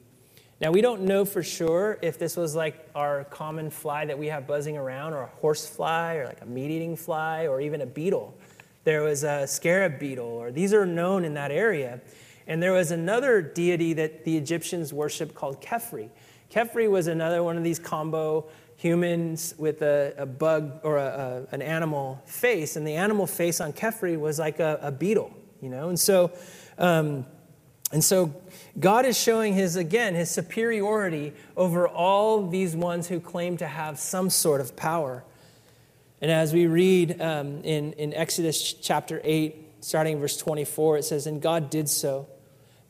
[0.62, 4.28] Now, we don't know for sure if this was like our common fly that we
[4.28, 7.82] have buzzing around, or a horse fly, or like a meat eating fly, or even
[7.82, 8.38] a beetle.
[8.84, 12.00] There was a scarab beetle, or these are known in that area.
[12.46, 16.10] And there was another deity that the Egyptians worshiped called Khepri.
[16.52, 21.56] Khepri was another one of these combo humans with a, a bug or a, a,
[21.56, 25.70] an animal face, and the animal face on Khepri was like a, a beetle, you
[25.70, 25.90] know.
[25.90, 26.32] And so,
[26.78, 27.26] um,
[27.92, 28.34] and so,
[28.80, 34.00] God is showing his again his superiority over all these ones who claim to have
[34.00, 35.24] some sort of power.
[36.22, 41.28] And as we read um, in, in Exodus chapter 8, starting verse 24, it says,
[41.28, 42.28] And God did so.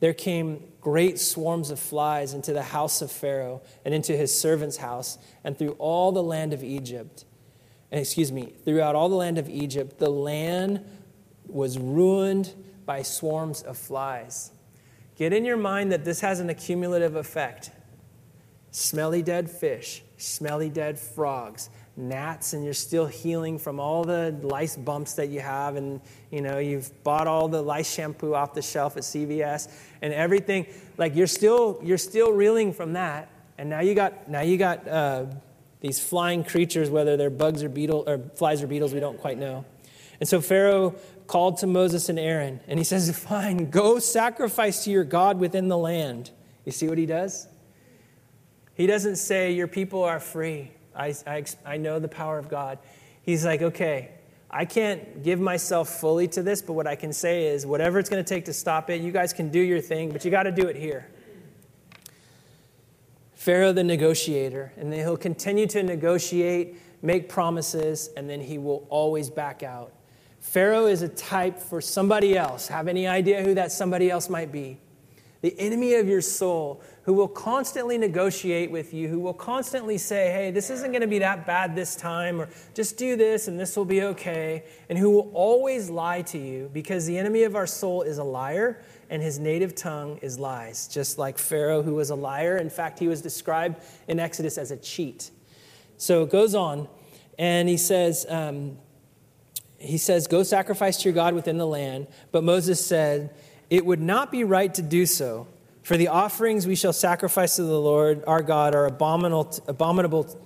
[0.00, 4.76] There came great swarms of flies into the house of Pharaoh and into his servant's
[4.76, 7.24] house and through all the land of Egypt.
[7.90, 10.84] And excuse me, throughout all the land of Egypt, the land
[11.46, 12.52] was ruined
[12.84, 14.50] by swarms of flies.
[15.16, 17.70] Get in your mind that this has an accumulative effect.
[18.72, 24.76] Smelly dead fish, smelly dead frogs, gnats and you're still healing from all the lice
[24.76, 25.76] bumps that you have.
[25.76, 26.00] And
[26.30, 30.66] you know you've bought all the lice shampoo off the shelf at CVS and everything.
[30.96, 33.30] Like you're still you're still reeling from that.
[33.58, 35.26] And now you got now you got uh,
[35.80, 39.38] these flying creatures whether they're bugs or beetle or flies or beetles we don't quite
[39.38, 39.64] know.
[40.20, 40.94] And so Pharaoh
[41.26, 45.68] called to Moses and Aaron and he says fine go sacrifice to your God within
[45.68, 46.30] the land.
[46.64, 47.48] You see what he does?
[48.74, 52.78] He doesn't say your people are free I, I, I know the power of God.
[53.22, 54.10] He's like, okay,
[54.50, 58.10] I can't give myself fully to this, but what I can say is whatever it's
[58.10, 60.42] going to take to stop it, you guys can do your thing, but you got
[60.42, 61.08] to do it here.
[63.34, 68.86] Pharaoh the negotiator, and then he'll continue to negotiate, make promises, and then he will
[68.88, 69.92] always back out.
[70.40, 72.68] Pharaoh is a type for somebody else.
[72.68, 74.78] Have any idea who that somebody else might be?
[75.42, 80.30] The enemy of your soul who will constantly negotiate with you, who will constantly say,
[80.30, 83.58] hey, this isn't going to be that bad this time, or just do this and
[83.58, 87.56] this will be okay, and who will always lie to you because the enemy of
[87.56, 91.94] our soul is a liar and his native tongue is lies, just like Pharaoh, who
[91.94, 92.56] was a liar.
[92.56, 95.32] In fact, he was described in Exodus as a cheat.
[95.96, 96.88] So it goes on,
[97.36, 98.78] and he says, um,
[99.78, 102.06] he says, Go sacrifice to your God within the land.
[102.30, 103.34] But Moses said,
[103.72, 105.46] It would not be right to do so.
[105.82, 110.38] For the offerings we shall sacrifice to the Lord our God are abominable, abominable,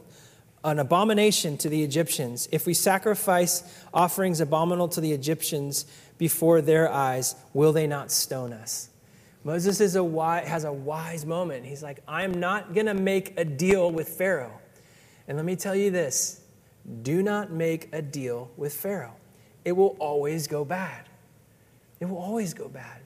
[0.62, 2.48] an abomination to the Egyptians.
[2.52, 5.86] If we sacrifice offerings abominable to the Egyptians
[6.18, 8.90] before their eyes, will they not stone us?
[9.42, 11.66] Moses is a wise, has a wise moment.
[11.66, 14.60] He's like, I'm not going to make a deal with Pharaoh.
[15.26, 16.42] And let me tell you this
[17.02, 19.16] do not make a deal with Pharaoh.
[19.64, 21.08] It will always go bad.
[21.98, 23.00] It will always go bad.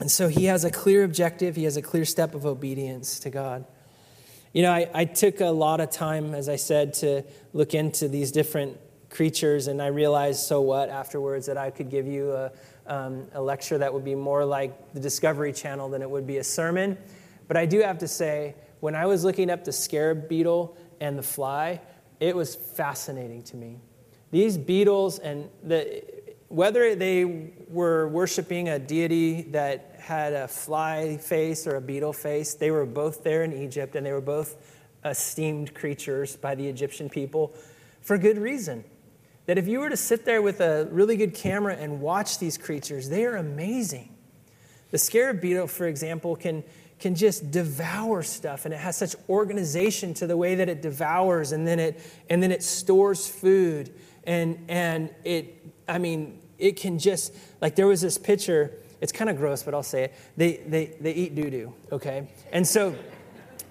[0.00, 3.30] And so he has a clear objective, he has a clear step of obedience to
[3.30, 3.64] God.
[4.52, 8.08] You know, I, I took a lot of time, as I said, to look into
[8.08, 8.78] these different
[9.08, 12.52] creatures, and I realized, so what, afterwards, that I could give you a,
[12.86, 16.38] um, a lecture that would be more like the Discovery Channel than it would be
[16.38, 16.98] a sermon.
[17.48, 21.18] But I do have to say, when I was looking up the scarab beetle and
[21.18, 21.80] the fly,
[22.20, 23.78] it was fascinating to me.
[24.30, 26.02] These beetles and the,
[26.52, 32.52] whether they were worshiping a deity that had a fly face or a beetle face.
[32.52, 34.56] They were both there in Egypt, and they were both
[35.02, 37.54] esteemed creatures by the Egyptian people
[38.02, 38.84] for good reason.
[39.46, 42.58] That if you were to sit there with a really good camera and watch these
[42.58, 44.14] creatures, they are amazing.
[44.90, 46.64] The scarab beetle, for example, can,
[46.98, 51.52] can just devour stuff, and it has such organization to the way that it devours,
[51.52, 53.94] and then it, and then it stores food.
[54.24, 59.28] And, and it, I mean, it can just, like, there was this picture it's kind
[59.28, 60.14] of gross, but I'll say it.
[60.36, 62.28] They, they, they eat doo doo, okay?
[62.52, 62.94] And so,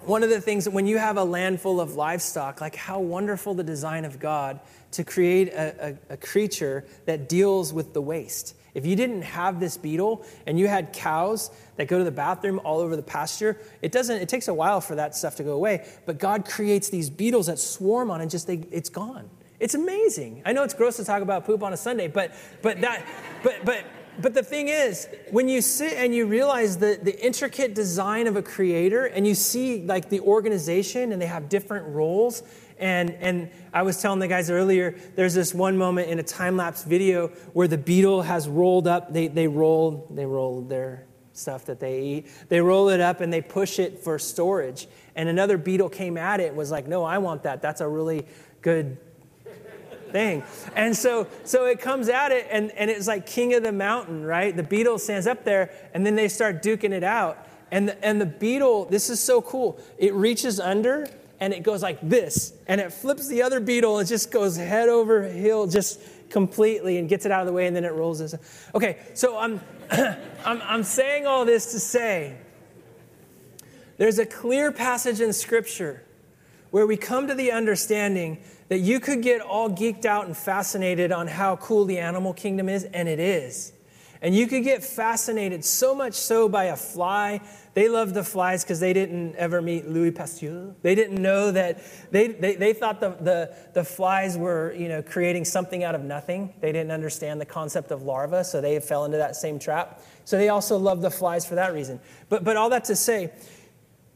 [0.02, 3.54] one of the things when you have a land full of livestock, like how wonderful
[3.54, 8.56] the design of God to create a, a, a creature that deals with the waste.
[8.74, 12.60] If you didn't have this beetle and you had cows that go to the bathroom
[12.62, 14.20] all over the pasture, it doesn't.
[14.20, 15.86] It takes a while for that stuff to go away.
[16.04, 19.30] But God creates these beetles that swarm on and just they, it's gone.
[19.62, 20.42] It's amazing.
[20.44, 23.06] I know it's gross to talk about poop on a Sunday, but but that
[23.44, 23.84] but but
[24.20, 28.34] but the thing is, when you sit and you realize the, the intricate design of
[28.34, 32.42] a creator and you see like the organization and they have different roles,
[32.78, 36.56] and, and I was telling the guys earlier, there's this one moment in a time
[36.56, 41.64] lapse video where the beetle has rolled up, they, they roll, they roll their stuff
[41.66, 42.26] that they eat.
[42.48, 44.88] They roll it up and they push it for storage.
[45.14, 47.62] And another beetle came at it and was like, no, I want that.
[47.62, 48.26] That's a really
[48.60, 48.98] good
[50.12, 50.42] thing.
[50.76, 54.24] And so, so it comes at it, and, and it's like king of the mountain,
[54.24, 54.54] right?
[54.54, 57.46] The beetle stands up there, and then they start duking it out.
[57.70, 59.80] And the, and the beetle, this is so cool.
[59.98, 61.08] It reaches under,
[61.40, 64.88] and it goes like this, and it flips the other beetle, and just goes head
[64.88, 68.18] over heel, just completely, and gets it out of the way, and then it rolls
[68.18, 68.34] this.
[68.74, 72.36] Okay, so I'm, I'm, I'm saying all this to say
[73.96, 76.02] there's a clear passage in Scripture
[76.72, 81.12] where we come to the understanding that you could get all geeked out and fascinated
[81.12, 83.72] on how cool the animal kingdom is, and it is.
[84.22, 87.40] And you could get fascinated so much so by a fly.
[87.74, 90.74] They loved the flies because they didn't ever meet Louis Pasteur.
[90.80, 95.02] They didn't know that, they, they, they thought the, the, the flies were you know,
[95.02, 96.54] creating something out of nothing.
[96.60, 100.00] They didn't understand the concept of larva, so they fell into that same trap.
[100.24, 102.00] So they also loved the flies for that reason.
[102.30, 103.30] But, but all that to say,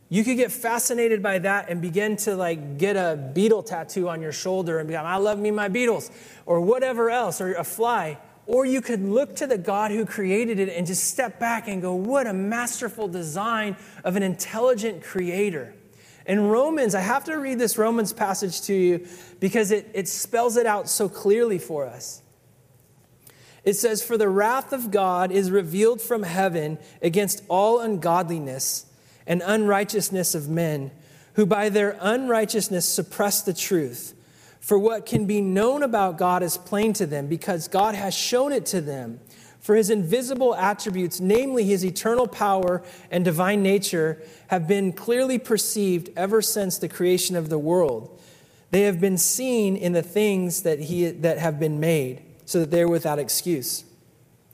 [0.09, 4.23] you could get fascinated by that and begin to like get a beetle tattoo on
[4.23, 6.11] your shoulder and be like, I love me my beetles,
[6.45, 8.19] or whatever else, or a fly.
[8.47, 11.83] Or you could look to the God who created it and just step back and
[11.83, 15.75] go, What a masterful design of an intelligent creator.
[16.27, 19.07] In Romans, I have to read this Romans passage to you
[19.41, 22.23] because it, it spells it out so clearly for us.
[23.65, 28.86] It says, For the wrath of God is revealed from heaven against all ungodliness
[29.27, 30.91] and unrighteousness of men,
[31.35, 34.15] who by their unrighteousness suppress the truth.
[34.61, 38.53] For what can be known about God is plain to them, because God has shown
[38.53, 39.21] it to them.
[39.61, 46.11] For his invisible attributes, namely his eternal power and divine nature, have been clearly perceived
[46.17, 48.21] ever since the creation of the world.
[48.71, 52.71] They have been seen in the things that, he, that have been made so that
[52.71, 53.85] they're without excuse.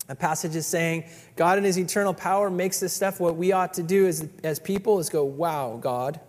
[0.09, 1.05] A passage is saying
[1.37, 3.21] God in his eternal power makes this stuff.
[3.21, 6.21] What we ought to do as, as people is go, wow, God.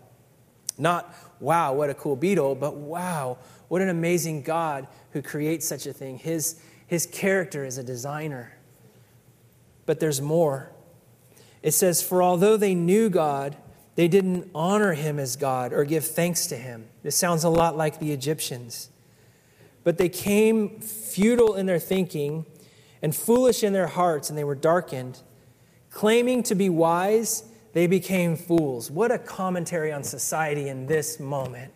[0.78, 5.86] Not, wow, what a cool beetle, but wow, what an amazing God who creates such
[5.86, 6.17] a thing.
[6.17, 8.57] His, his character is a designer.
[9.86, 10.71] But there's more.
[11.61, 13.57] It says, For although they knew God,
[13.95, 16.88] they didn't honor him as God or give thanks to him.
[17.03, 18.89] This sounds a lot like the Egyptians.
[19.84, 22.45] But they came futile in their thinking
[23.04, 25.20] and foolish in their hearts, and they were darkened.
[25.91, 27.43] Claiming to be wise,
[27.74, 28.89] they became fools.
[28.89, 31.74] What a commentary on society in this moment.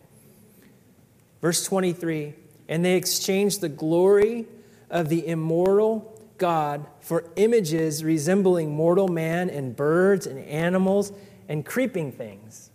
[1.42, 2.34] Verse 23
[2.68, 4.46] And they exchanged the glory
[4.90, 11.12] of the immortal God for images resembling mortal man and birds and animals
[11.46, 12.70] and creeping things.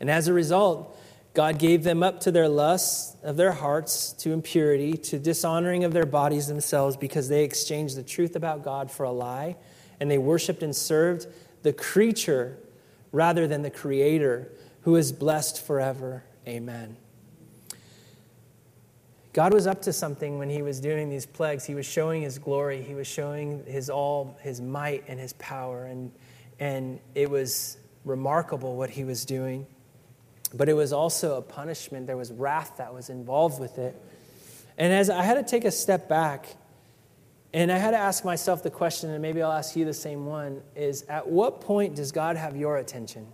[0.00, 0.98] And as a result,
[1.32, 5.92] God gave them up to their lusts of their hearts, to impurity, to dishonoring of
[5.92, 9.56] their bodies themselves, because they exchanged the truth about God for a lie,
[10.00, 11.26] and they worshiped and served
[11.62, 12.58] the creature
[13.12, 14.50] rather than the Creator,
[14.82, 16.24] who is blessed forever.
[16.48, 16.96] Amen.
[19.32, 21.64] God was up to something when he was doing these plagues.
[21.64, 25.84] He was showing his glory, he was showing his all, his might and his power.
[25.84, 26.10] And,
[26.58, 29.66] and it was remarkable what he was doing.
[30.52, 32.06] But it was also a punishment.
[32.06, 33.94] There was wrath that was involved with it.
[34.76, 36.56] And as I had to take a step back,
[37.52, 40.26] and I had to ask myself the question, and maybe I'll ask you the same
[40.26, 43.26] one is at what point does God have your attention?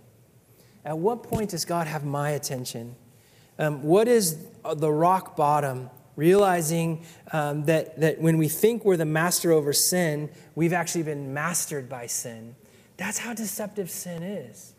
[0.83, 2.95] At what point does God have my attention?
[3.59, 4.37] Um, what is
[4.75, 5.89] the rock bottom?
[6.15, 11.33] Realizing um, that, that when we think we're the master over sin, we've actually been
[11.33, 12.55] mastered by sin.
[12.97, 14.73] That's how deceptive sin is.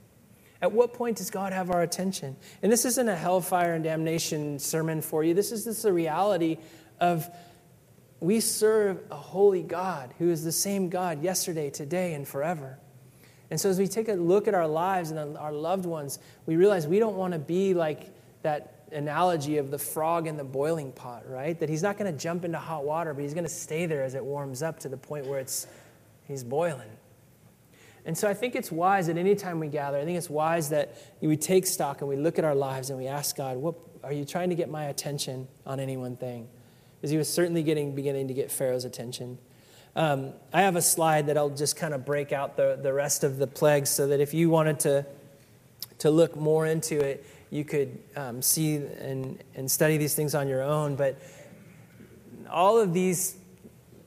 [0.61, 2.37] At what point does God have our attention?
[2.63, 5.35] And this isn't a hellfire and damnation sermon for you.
[5.35, 6.59] This is just the reality
[7.01, 7.29] of
[8.21, 12.79] we serve a holy God who is the same God yesterday, today, and forever.
[13.51, 16.57] And so as we take a look at our lives and our loved ones, we
[16.57, 20.93] realize we don't want to be like that analogy of the frog in the boiling
[20.93, 21.59] pot, right?
[21.59, 24.03] That he's not going to jump into hot water, but he's going to stay there
[24.03, 25.67] as it warms up to the point where it's
[26.27, 26.91] he's boiling.
[28.09, 30.97] And so I think it's wise that anytime we gather, I think it's wise that
[31.21, 34.15] we take stock and we look at our lives and we ask God, what are
[34.15, 36.49] you trying to get my attention on any one thing?
[36.97, 39.37] Because he was certainly getting beginning to get Pharaoh's attention.
[39.95, 43.25] Um, I have a slide that I'll just kind of break out the, the rest
[43.25, 45.05] of the plagues so that if you wanted to,
[45.99, 50.49] to look more into it, you could um, see and, and study these things on
[50.49, 50.97] your own.
[50.97, 51.21] But
[52.51, 53.37] all of these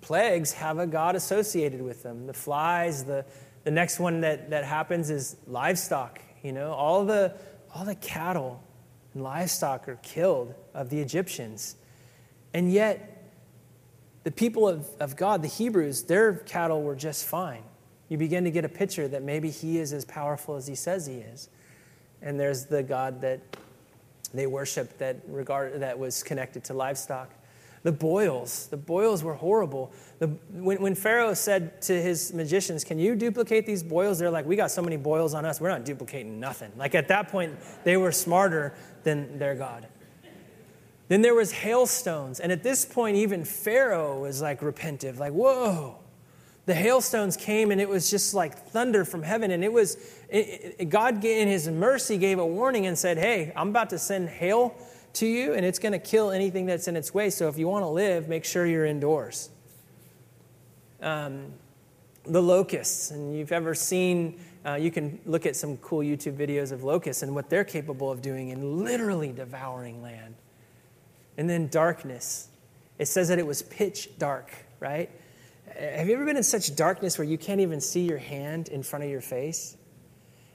[0.02, 3.26] plagues have a God associated with them the flies, the
[3.64, 6.20] the next one that, that happens is livestock.
[6.44, 7.36] You know, all the,
[7.74, 8.64] all the cattle
[9.14, 11.76] and livestock are killed of the Egyptians.
[12.54, 13.08] And yet,
[14.24, 17.64] the people of, of God, the Hebrews, their cattle were just fine.
[18.10, 21.06] You begin to get a picture that maybe he is as powerful as he says
[21.06, 21.50] he is.
[22.22, 23.40] And there's the God that
[24.34, 27.32] they worship that regard that was connected to livestock.
[27.84, 29.92] The boils, the boils were horrible.
[30.20, 34.20] The, when, when Pharaoh said to his magicians, Can you duplicate these boils?
[34.20, 36.72] They're like, We got so many boils on us, we're not duplicating nothing.
[36.78, 39.88] Like at that point, they were smarter than their God.
[41.08, 42.40] Then there was hailstones.
[42.40, 45.98] And at this point, even Pharaoh was like repentive, like, Whoa.
[46.68, 49.50] The hailstones came and it was just like thunder from heaven.
[49.50, 49.96] And it was,
[50.30, 53.98] it, it, God in his mercy gave a warning and said, Hey, I'm about to
[53.98, 54.76] send hail
[55.14, 57.30] to you and it's going to kill anything that's in its way.
[57.30, 59.50] So if you want to live, make sure you're indoors.
[61.02, 61.54] Um,
[62.26, 66.72] the locusts, and you've ever seen, uh, you can look at some cool YouTube videos
[66.72, 70.36] of locusts and what they're capable of doing in literally devouring land.
[71.38, 72.50] And then darkness.
[73.00, 75.10] It says that it was pitch dark, right?
[75.76, 78.84] Have you ever been in such darkness where you can't even see your hand in
[78.84, 79.78] front of your face?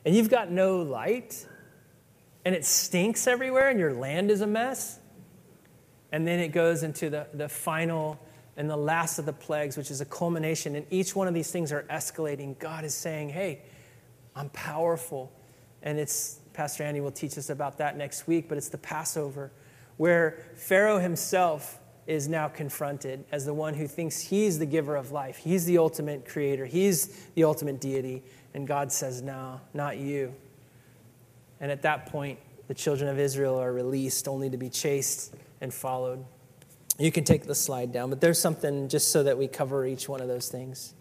[0.04, 1.46] And you've got no light?
[2.46, 5.00] And it stinks everywhere and your land is a mess.
[6.12, 8.20] And then it goes into the, the final
[8.56, 10.76] and the last of the plagues, which is a culmination.
[10.76, 12.56] And each one of these things are escalating.
[12.60, 13.62] God is saying, hey,
[14.36, 15.32] I'm powerful.
[15.82, 19.50] And it's, Pastor Andy will teach us about that next week, but it's the Passover,
[19.96, 25.10] where Pharaoh himself is now confronted as the one who thinks he's the giver of
[25.10, 25.36] life.
[25.36, 28.22] He's the ultimate creator, he's the ultimate deity.
[28.54, 30.32] And God says, no, not you.
[31.60, 32.38] And at that point,
[32.68, 36.24] the children of Israel are released only to be chased and followed.
[36.98, 40.08] You can take the slide down, but there's something just so that we cover each
[40.08, 40.94] one of those things.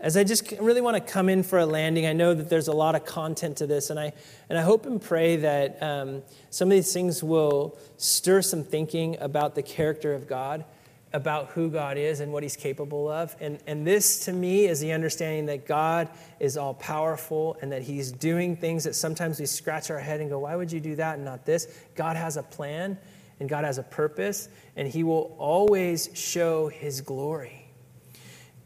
[0.00, 2.68] As I just really want to come in for a landing, I know that there's
[2.68, 4.12] a lot of content to this, and I,
[4.48, 9.16] and I hope and pray that um, some of these things will stir some thinking
[9.20, 10.64] about the character of God
[11.12, 13.34] about who God is and what he's capable of.
[13.40, 17.82] And, and this, to me, is the understanding that God is all powerful and that
[17.82, 20.96] he's doing things that sometimes we scratch our head and go, why would you do
[20.96, 21.66] that and not this?
[21.94, 22.98] God has a plan
[23.40, 27.70] and God has a purpose, and he will always show his glory.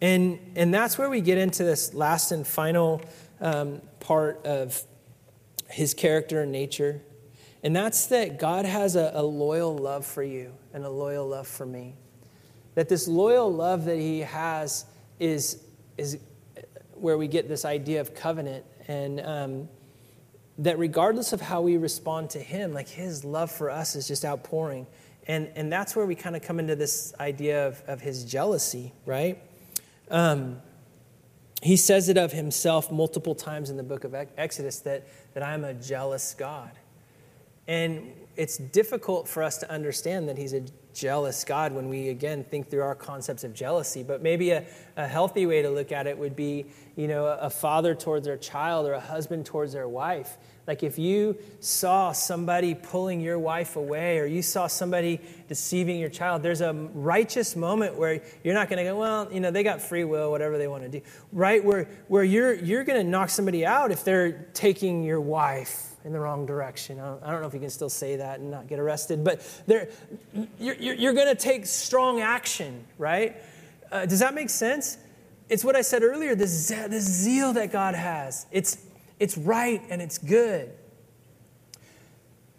[0.01, 3.03] And, and that's where we get into this last and final
[3.41, 4.83] um, part of
[5.69, 7.03] his character and nature.
[7.63, 11.47] And that's that God has a, a loyal love for you and a loyal love
[11.47, 11.95] for me.
[12.75, 14.87] That this loyal love that he has
[15.19, 15.63] is,
[15.99, 16.19] is
[16.95, 18.65] where we get this idea of covenant.
[18.89, 19.69] And um,
[20.59, 24.25] that regardless of how we respond to him, like his love for us is just
[24.25, 24.87] outpouring.
[25.27, 28.93] And, and that's where we kind of come into this idea of, of his jealousy,
[29.07, 29.41] right?
[30.11, 30.61] Um,
[31.63, 35.65] he says it of himself multiple times in the book of Exodus that, that I'm
[35.65, 36.73] a jealous God.
[37.69, 40.63] And it's difficult for us to understand that he's a
[40.95, 44.03] jealous God when we, again, think through our concepts of jealousy.
[44.03, 44.65] But maybe a,
[44.97, 46.67] a healthy way to look at it would be,
[46.97, 50.37] you know, a father towards their child or a husband towards their wife.
[50.67, 56.09] Like if you saw somebody pulling your wife away or you saw somebody deceiving your
[56.09, 59.65] child, there's a righteous moment where you're not going to go, well, you know, they
[59.65, 61.01] got free will, whatever they want to do.
[61.33, 61.65] Right?
[61.65, 66.13] Where, where you're, you're going to knock somebody out if they're taking your wife in
[66.13, 66.99] the wrong direction.
[66.99, 70.75] I don't, know if you can still say that and not get arrested, but you're,
[70.75, 73.37] you're, you're going to take strong action, right?
[73.91, 74.99] Uh, does that make sense?
[75.49, 78.47] It's what I said earlier the zeal that God has.
[78.51, 78.79] It's,
[79.21, 80.73] it's right and it's good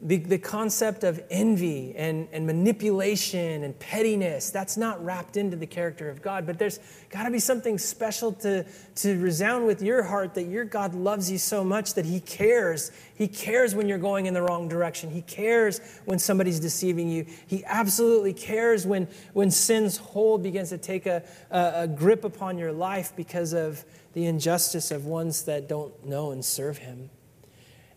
[0.03, 5.65] the, the concept of envy and, and manipulation and pettiness, that's not wrapped into the
[5.65, 6.45] character of God.
[6.45, 6.79] But there's
[7.09, 11.31] got to be something special to, to resound with your heart that your God loves
[11.31, 12.91] you so much that He cares.
[13.15, 15.09] He cares when you're going in the wrong direction.
[15.09, 17.25] He cares when somebody's deceiving you.
[17.47, 22.57] He absolutely cares when, when sin's hold begins to take a, a, a grip upon
[22.57, 27.09] your life because of the injustice of ones that don't know and serve Him.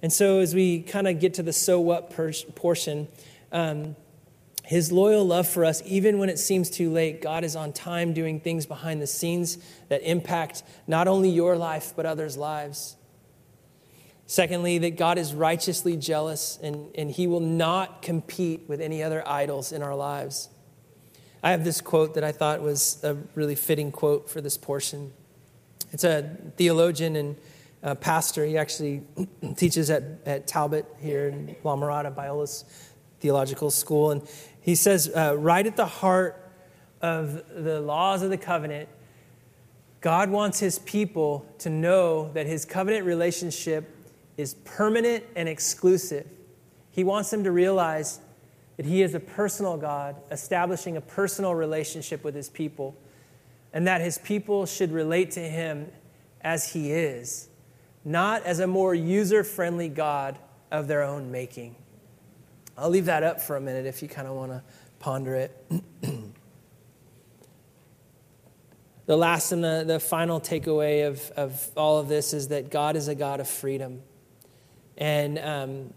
[0.03, 3.09] And so, as we kind of get to the so what portion,
[3.51, 3.97] um,
[4.65, 8.13] his loyal love for us, even when it seems too late, God is on time
[8.13, 12.97] doing things behind the scenes that impact not only your life, but others' lives.
[14.27, 19.27] Secondly, that God is righteously jealous and, and he will not compete with any other
[19.27, 20.49] idols in our lives.
[21.45, 25.13] I have this quote that I thought was a really fitting quote for this portion.
[25.93, 27.37] It's a theologian and
[27.83, 28.45] uh, pastor.
[28.45, 29.03] He actually
[29.57, 32.65] teaches at, at Talbot here in La Mirada, Biola's
[33.21, 34.11] Theological School.
[34.11, 34.23] And
[34.61, 36.43] he says, uh, right at the heart
[37.01, 38.89] of the laws of the covenant,
[40.01, 43.93] God wants his people to know that his covenant relationship
[44.37, 46.27] is permanent and exclusive.
[46.91, 48.21] He wants them to realize
[48.77, 52.95] that he is a personal God, establishing a personal relationship with his people,
[53.73, 55.91] and that his people should relate to him
[56.43, 57.49] as he is
[58.07, 60.39] not as a more user friendly God
[60.71, 61.75] of their own making.
[62.79, 64.63] I'll leave that up for a minute if you kind of want to
[65.01, 65.73] ponder it.
[69.07, 72.95] the last and the, the final takeaway of, of all of this is that God
[72.95, 74.03] is a God of freedom.
[74.97, 75.93] And um,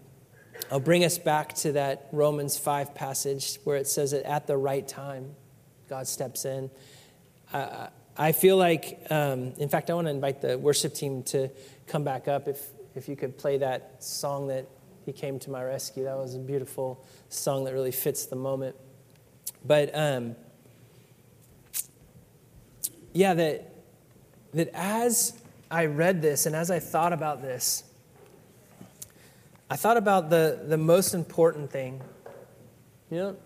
[0.68, 4.56] I'll bring us back to that Romans 5 passage where it says that at the
[4.56, 5.36] right time,
[5.88, 6.72] God steps in.
[7.52, 7.86] Uh,
[8.16, 11.48] I feel like, um, in fact, I want to invite the worship team to
[11.90, 14.66] come back up if, if you could play that song that
[15.04, 16.04] He Came to My Rescue.
[16.04, 18.76] That was a beautiful song that really fits the moment.
[19.64, 20.36] But um,
[23.12, 23.74] yeah, that,
[24.54, 25.36] that as
[25.70, 27.82] I read this and as I thought about this,
[29.68, 32.00] I thought about the, the most important thing.
[33.10, 33.36] You know,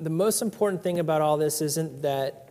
[0.00, 2.47] the most important thing about all this isn't that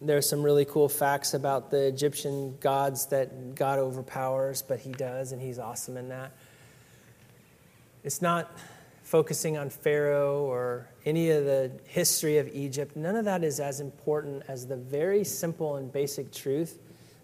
[0.00, 5.32] there's some really cool facts about the Egyptian gods that God overpowers, but he does,
[5.32, 6.32] and he's awesome in that.
[8.02, 8.50] It's not
[9.02, 12.96] focusing on Pharaoh or any of the history of Egypt.
[12.96, 16.78] None of that is as important as the very simple and basic truth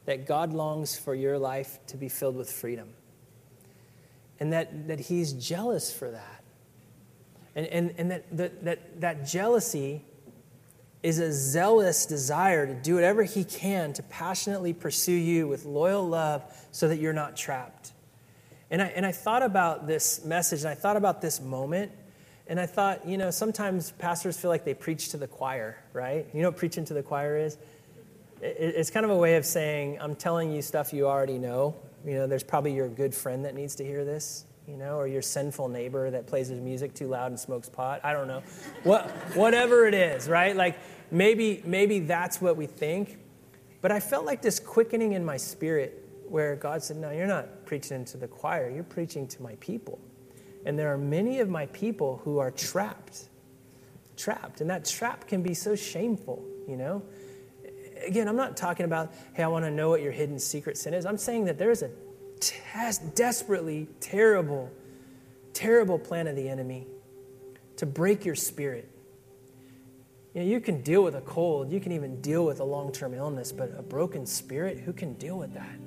[0.04, 2.88] that God longs for your life to be filled with freedom.
[4.38, 6.42] And that, that he's jealous for that.
[7.54, 10.04] And, and, and that, that, that, that jealousy
[11.06, 16.04] is a zealous desire to do whatever he can to passionately pursue you with loyal
[16.04, 16.42] love
[16.72, 17.92] so that you're not trapped.
[18.72, 21.92] And I, and I thought about this message and I thought about this moment.
[22.48, 26.26] And I thought, you know, sometimes pastors feel like they preach to the choir, right?
[26.34, 27.56] You know what preaching to the choir is?
[28.42, 31.76] It's kind of a way of saying, I'm telling you stuff you already know.
[32.04, 34.44] You know, there's probably your good friend that needs to hear this.
[34.66, 38.00] You know, or your sinful neighbor that plays his music too loud and smokes pot.
[38.02, 38.42] I don't know.
[38.82, 40.56] What, whatever it is, right?
[40.56, 40.78] Like
[41.10, 43.18] maybe, maybe that's what we think.
[43.80, 47.64] But I felt like this quickening in my spirit where God said, No, you're not
[47.64, 50.00] preaching to the choir, you're preaching to my people.
[50.64, 53.28] And there are many of my people who are trapped.
[54.16, 54.60] Trapped.
[54.60, 57.02] And that trap can be so shameful, you know?
[58.04, 60.92] Again, I'm not talking about, hey, I want to know what your hidden secret sin
[60.92, 61.06] is.
[61.06, 61.90] I'm saying that there is a
[63.14, 64.70] desperately terrible,
[65.52, 66.86] terrible plan of the enemy
[67.76, 68.90] to break your spirit.
[70.34, 72.92] You know, you can deal with a cold, you can even deal with a long
[72.92, 75.78] term illness, but a broken spirit, who can deal with that?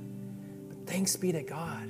[0.70, 1.90] But thanks be to God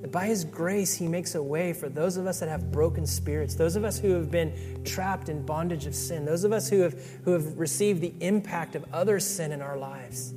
[0.00, 3.04] that by His grace, He makes a way for those of us that have broken
[3.06, 6.68] spirits, those of us who have been trapped in bondage of sin, those of us
[6.68, 6.94] who have,
[7.24, 10.34] who have received the impact of other sin in our lives.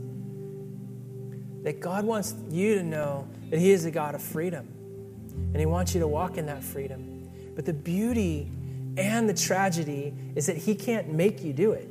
[1.64, 4.68] That God wants you to know that He is a God of freedom,
[5.54, 7.30] and He wants you to walk in that freedom.
[7.56, 8.50] But the beauty
[8.98, 11.88] and the tragedy is that He can't make you do it.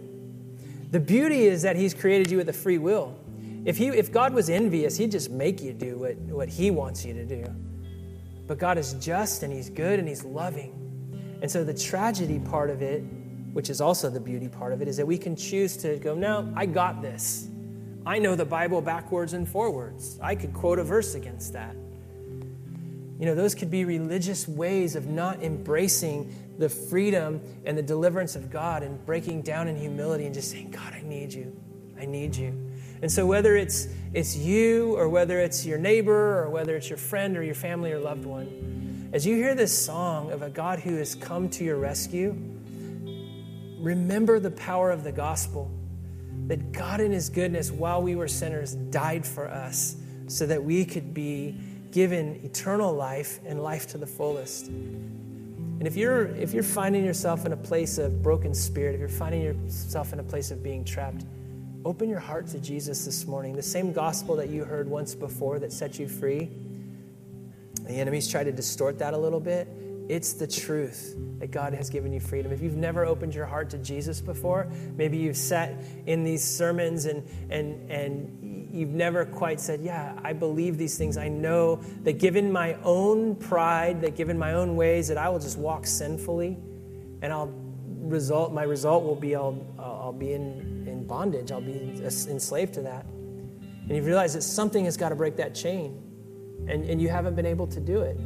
[0.92, 3.16] The beauty is that He's created you with a free will.
[3.64, 7.04] If, he, if God was envious, He'd just make you do what, what He wants
[7.04, 7.44] you to do.
[8.46, 10.76] But God is just and He's good and He's loving.
[11.42, 13.00] And so the tragedy part of it,
[13.52, 16.14] which is also the beauty part of it, is that we can choose to go,
[16.14, 17.49] no, I got this.
[18.06, 20.18] I know the Bible backwards and forwards.
[20.22, 21.74] I could quote a verse against that.
[23.18, 28.34] You know, those could be religious ways of not embracing the freedom and the deliverance
[28.34, 31.54] of God and breaking down in humility and just saying, God, I need you.
[31.98, 32.70] I need you.
[33.02, 36.98] And so, whether it's, it's you or whether it's your neighbor or whether it's your
[36.98, 40.78] friend or your family or loved one, as you hear this song of a God
[40.80, 42.34] who has come to your rescue,
[43.80, 45.70] remember the power of the gospel
[46.48, 50.84] that God, in His goodness, while we were sinners, died for us so that we
[50.84, 51.56] could be
[51.92, 54.68] given eternal life and life to the fullest.
[54.68, 59.08] And if you're, if you're finding yourself in a place of broken spirit, if you're
[59.08, 61.24] finding yourself in a place of being trapped,
[61.82, 63.56] Open your heart to Jesus this morning.
[63.56, 66.50] The same gospel that you heard once before that set you free.
[67.84, 69.66] The enemies try to distort that a little bit.
[70.10, 72.50] It's the truth that God has given you freedom.
[72.50, 75.72] If you've never opened your heart to Jesus before, maybe you've sat
[76.06, 81.16] in these sermons and, and, and you've never quite said, Yeah, I believe these things.
[81.16, 85.38] I know that given my own pride, that given my own ways, that I will
[85.38, 86.58] just walk sinfully
[87.22, 87.54] and I'll
[88.00, 91.52] result, my result will be I'll, I'll be in in bondage.
[91.52, 93.04] I'll be enslaved to that.
[93.04, 96.02] And you realize that something has got to break that chain,
[96.66, 98.18] and, and you haven't been able to do it.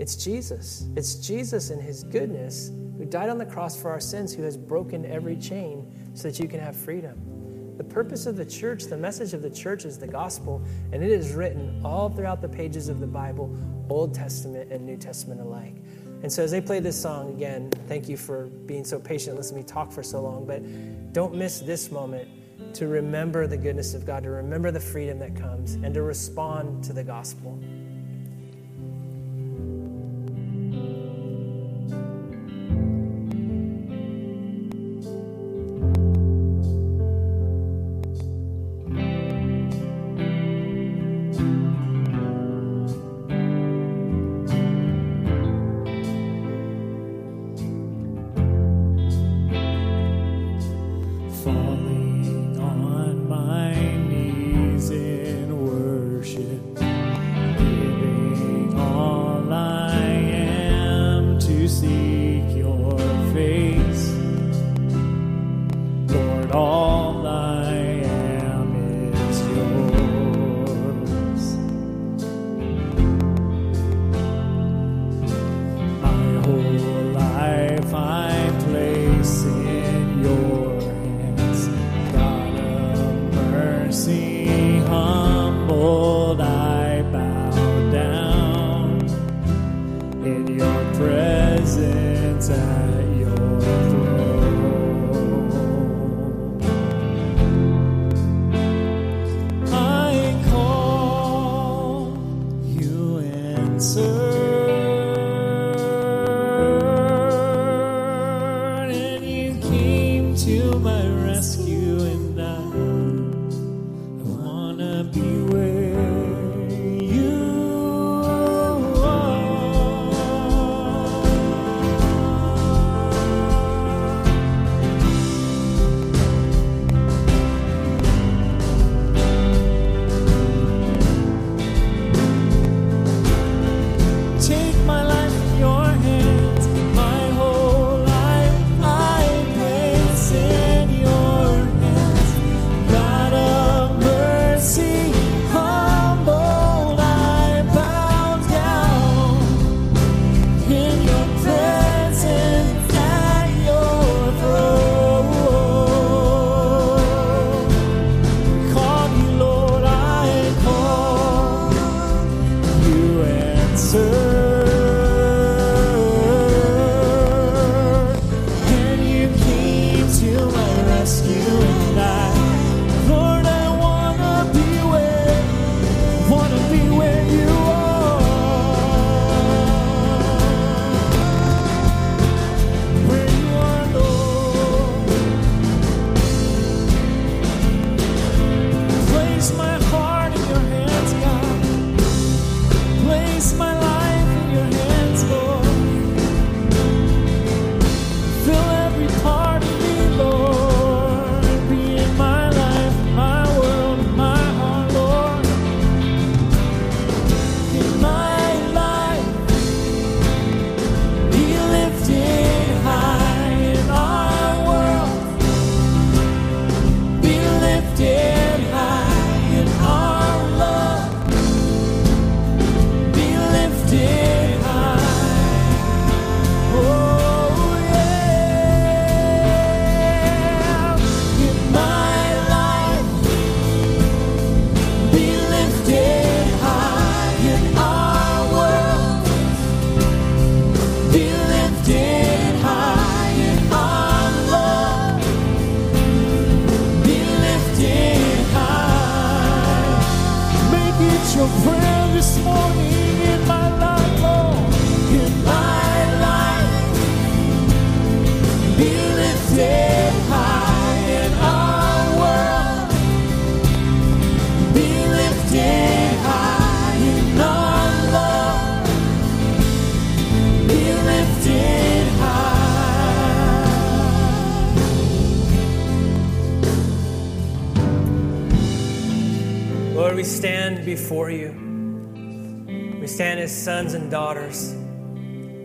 [0.00, 0.88] It's Jesus.
[0.96, 4.56] It's Jesus and His goodness who died on the cross for our sins, who has
[4.56, 7.76] broken every chain so that you can have freedom.
[7.76, 11.10] The purpose of the church, the message of the church is the gospel, and it
[11.10, 13.54] is written all throughout the pages of the Bible,
[13.90, 15.76] Old Testament and New Testament alike.
[16.22, 19.64] And so as they play this song again, thank you for being so patient, listening
[19.64, 20.46] to me talk for so long.
[20.46, 22.26] But don't miss this moment
[22.74, 26.84] to remember the goodness of God, to remember the freedom that comes, and to respond
[26.84, 27.62] to the gospel.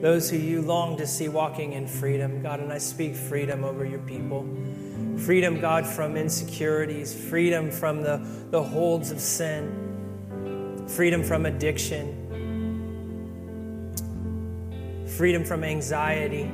[0.06, 2.44] Those who you long to see walking in freedom.
[2.44, 4.48] God, and I speak freedom over your people.
[5.18, 12.06] Freedom, God, from insecurities, freedom from the, the holds of sin, freedom from addiction,
[15.18, 16.52] freedom from anxiety,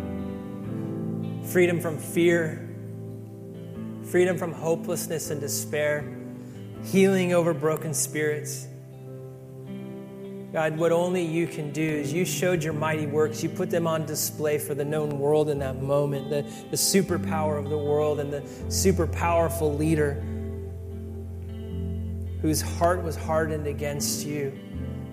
[1.44, 2.70] freedom from fear,
[4.06, 6.10] freedom from hopelessness and despair,
[6.86, 8.66] healing over broken spirits.
[10.54, 13.42] God, what only you can do is you showed your mighty works.
[13.42, 17.58] You put them on display for the known world in that moment, the, the superpower
[17.58, 20.22] of the world and the super powerful leader
[22.42, 24.58] whose heart was hardened against you.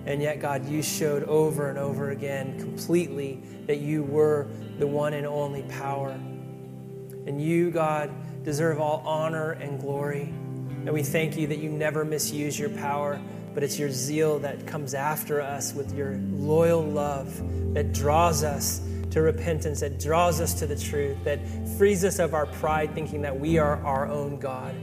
[0.05, 5.13] And yet, God, you showed over and over again completely that you were the one
[5.13, 6.09] and only power.
[6.09, 8.11] And you, God,
[8.43, 10.23] deserve all honor and glory.
[10.23, 13.21] And we thank you that you never misuse your power,
[13.59, 18.79] but it's your zeal that comes after us with your loyal love that draws us
[19.11, 21.41] to repentance, that draws us to the truth, that
[21.77, 24.73] frees us of our pride thinking that we are our own God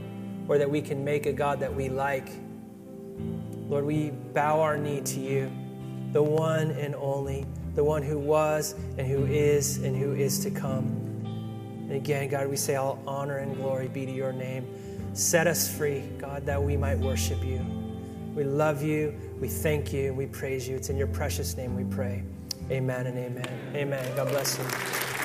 [0.47, 2.29] or that we can make a God that we like.
[3.67, 5.51] Lord, we bow our knee to you,
[6.11, 10.51] the one and only, the one who was and who is and who is to
[10.51, 10.83] come.
[11.89, 14.67] And again, God, we say all honor and glory be to your name.
[15.15, 17.86] Set us free, God, that we might worship you.
[18.37, 20.75] We love you, we thank you, we praise you.
[20.75, 22.21] It's in your precious name we pray.
[22.69, 23.49] Amen and amen.
[23.73, 24.15] Amen.
[24.15, 25.16] God bless you.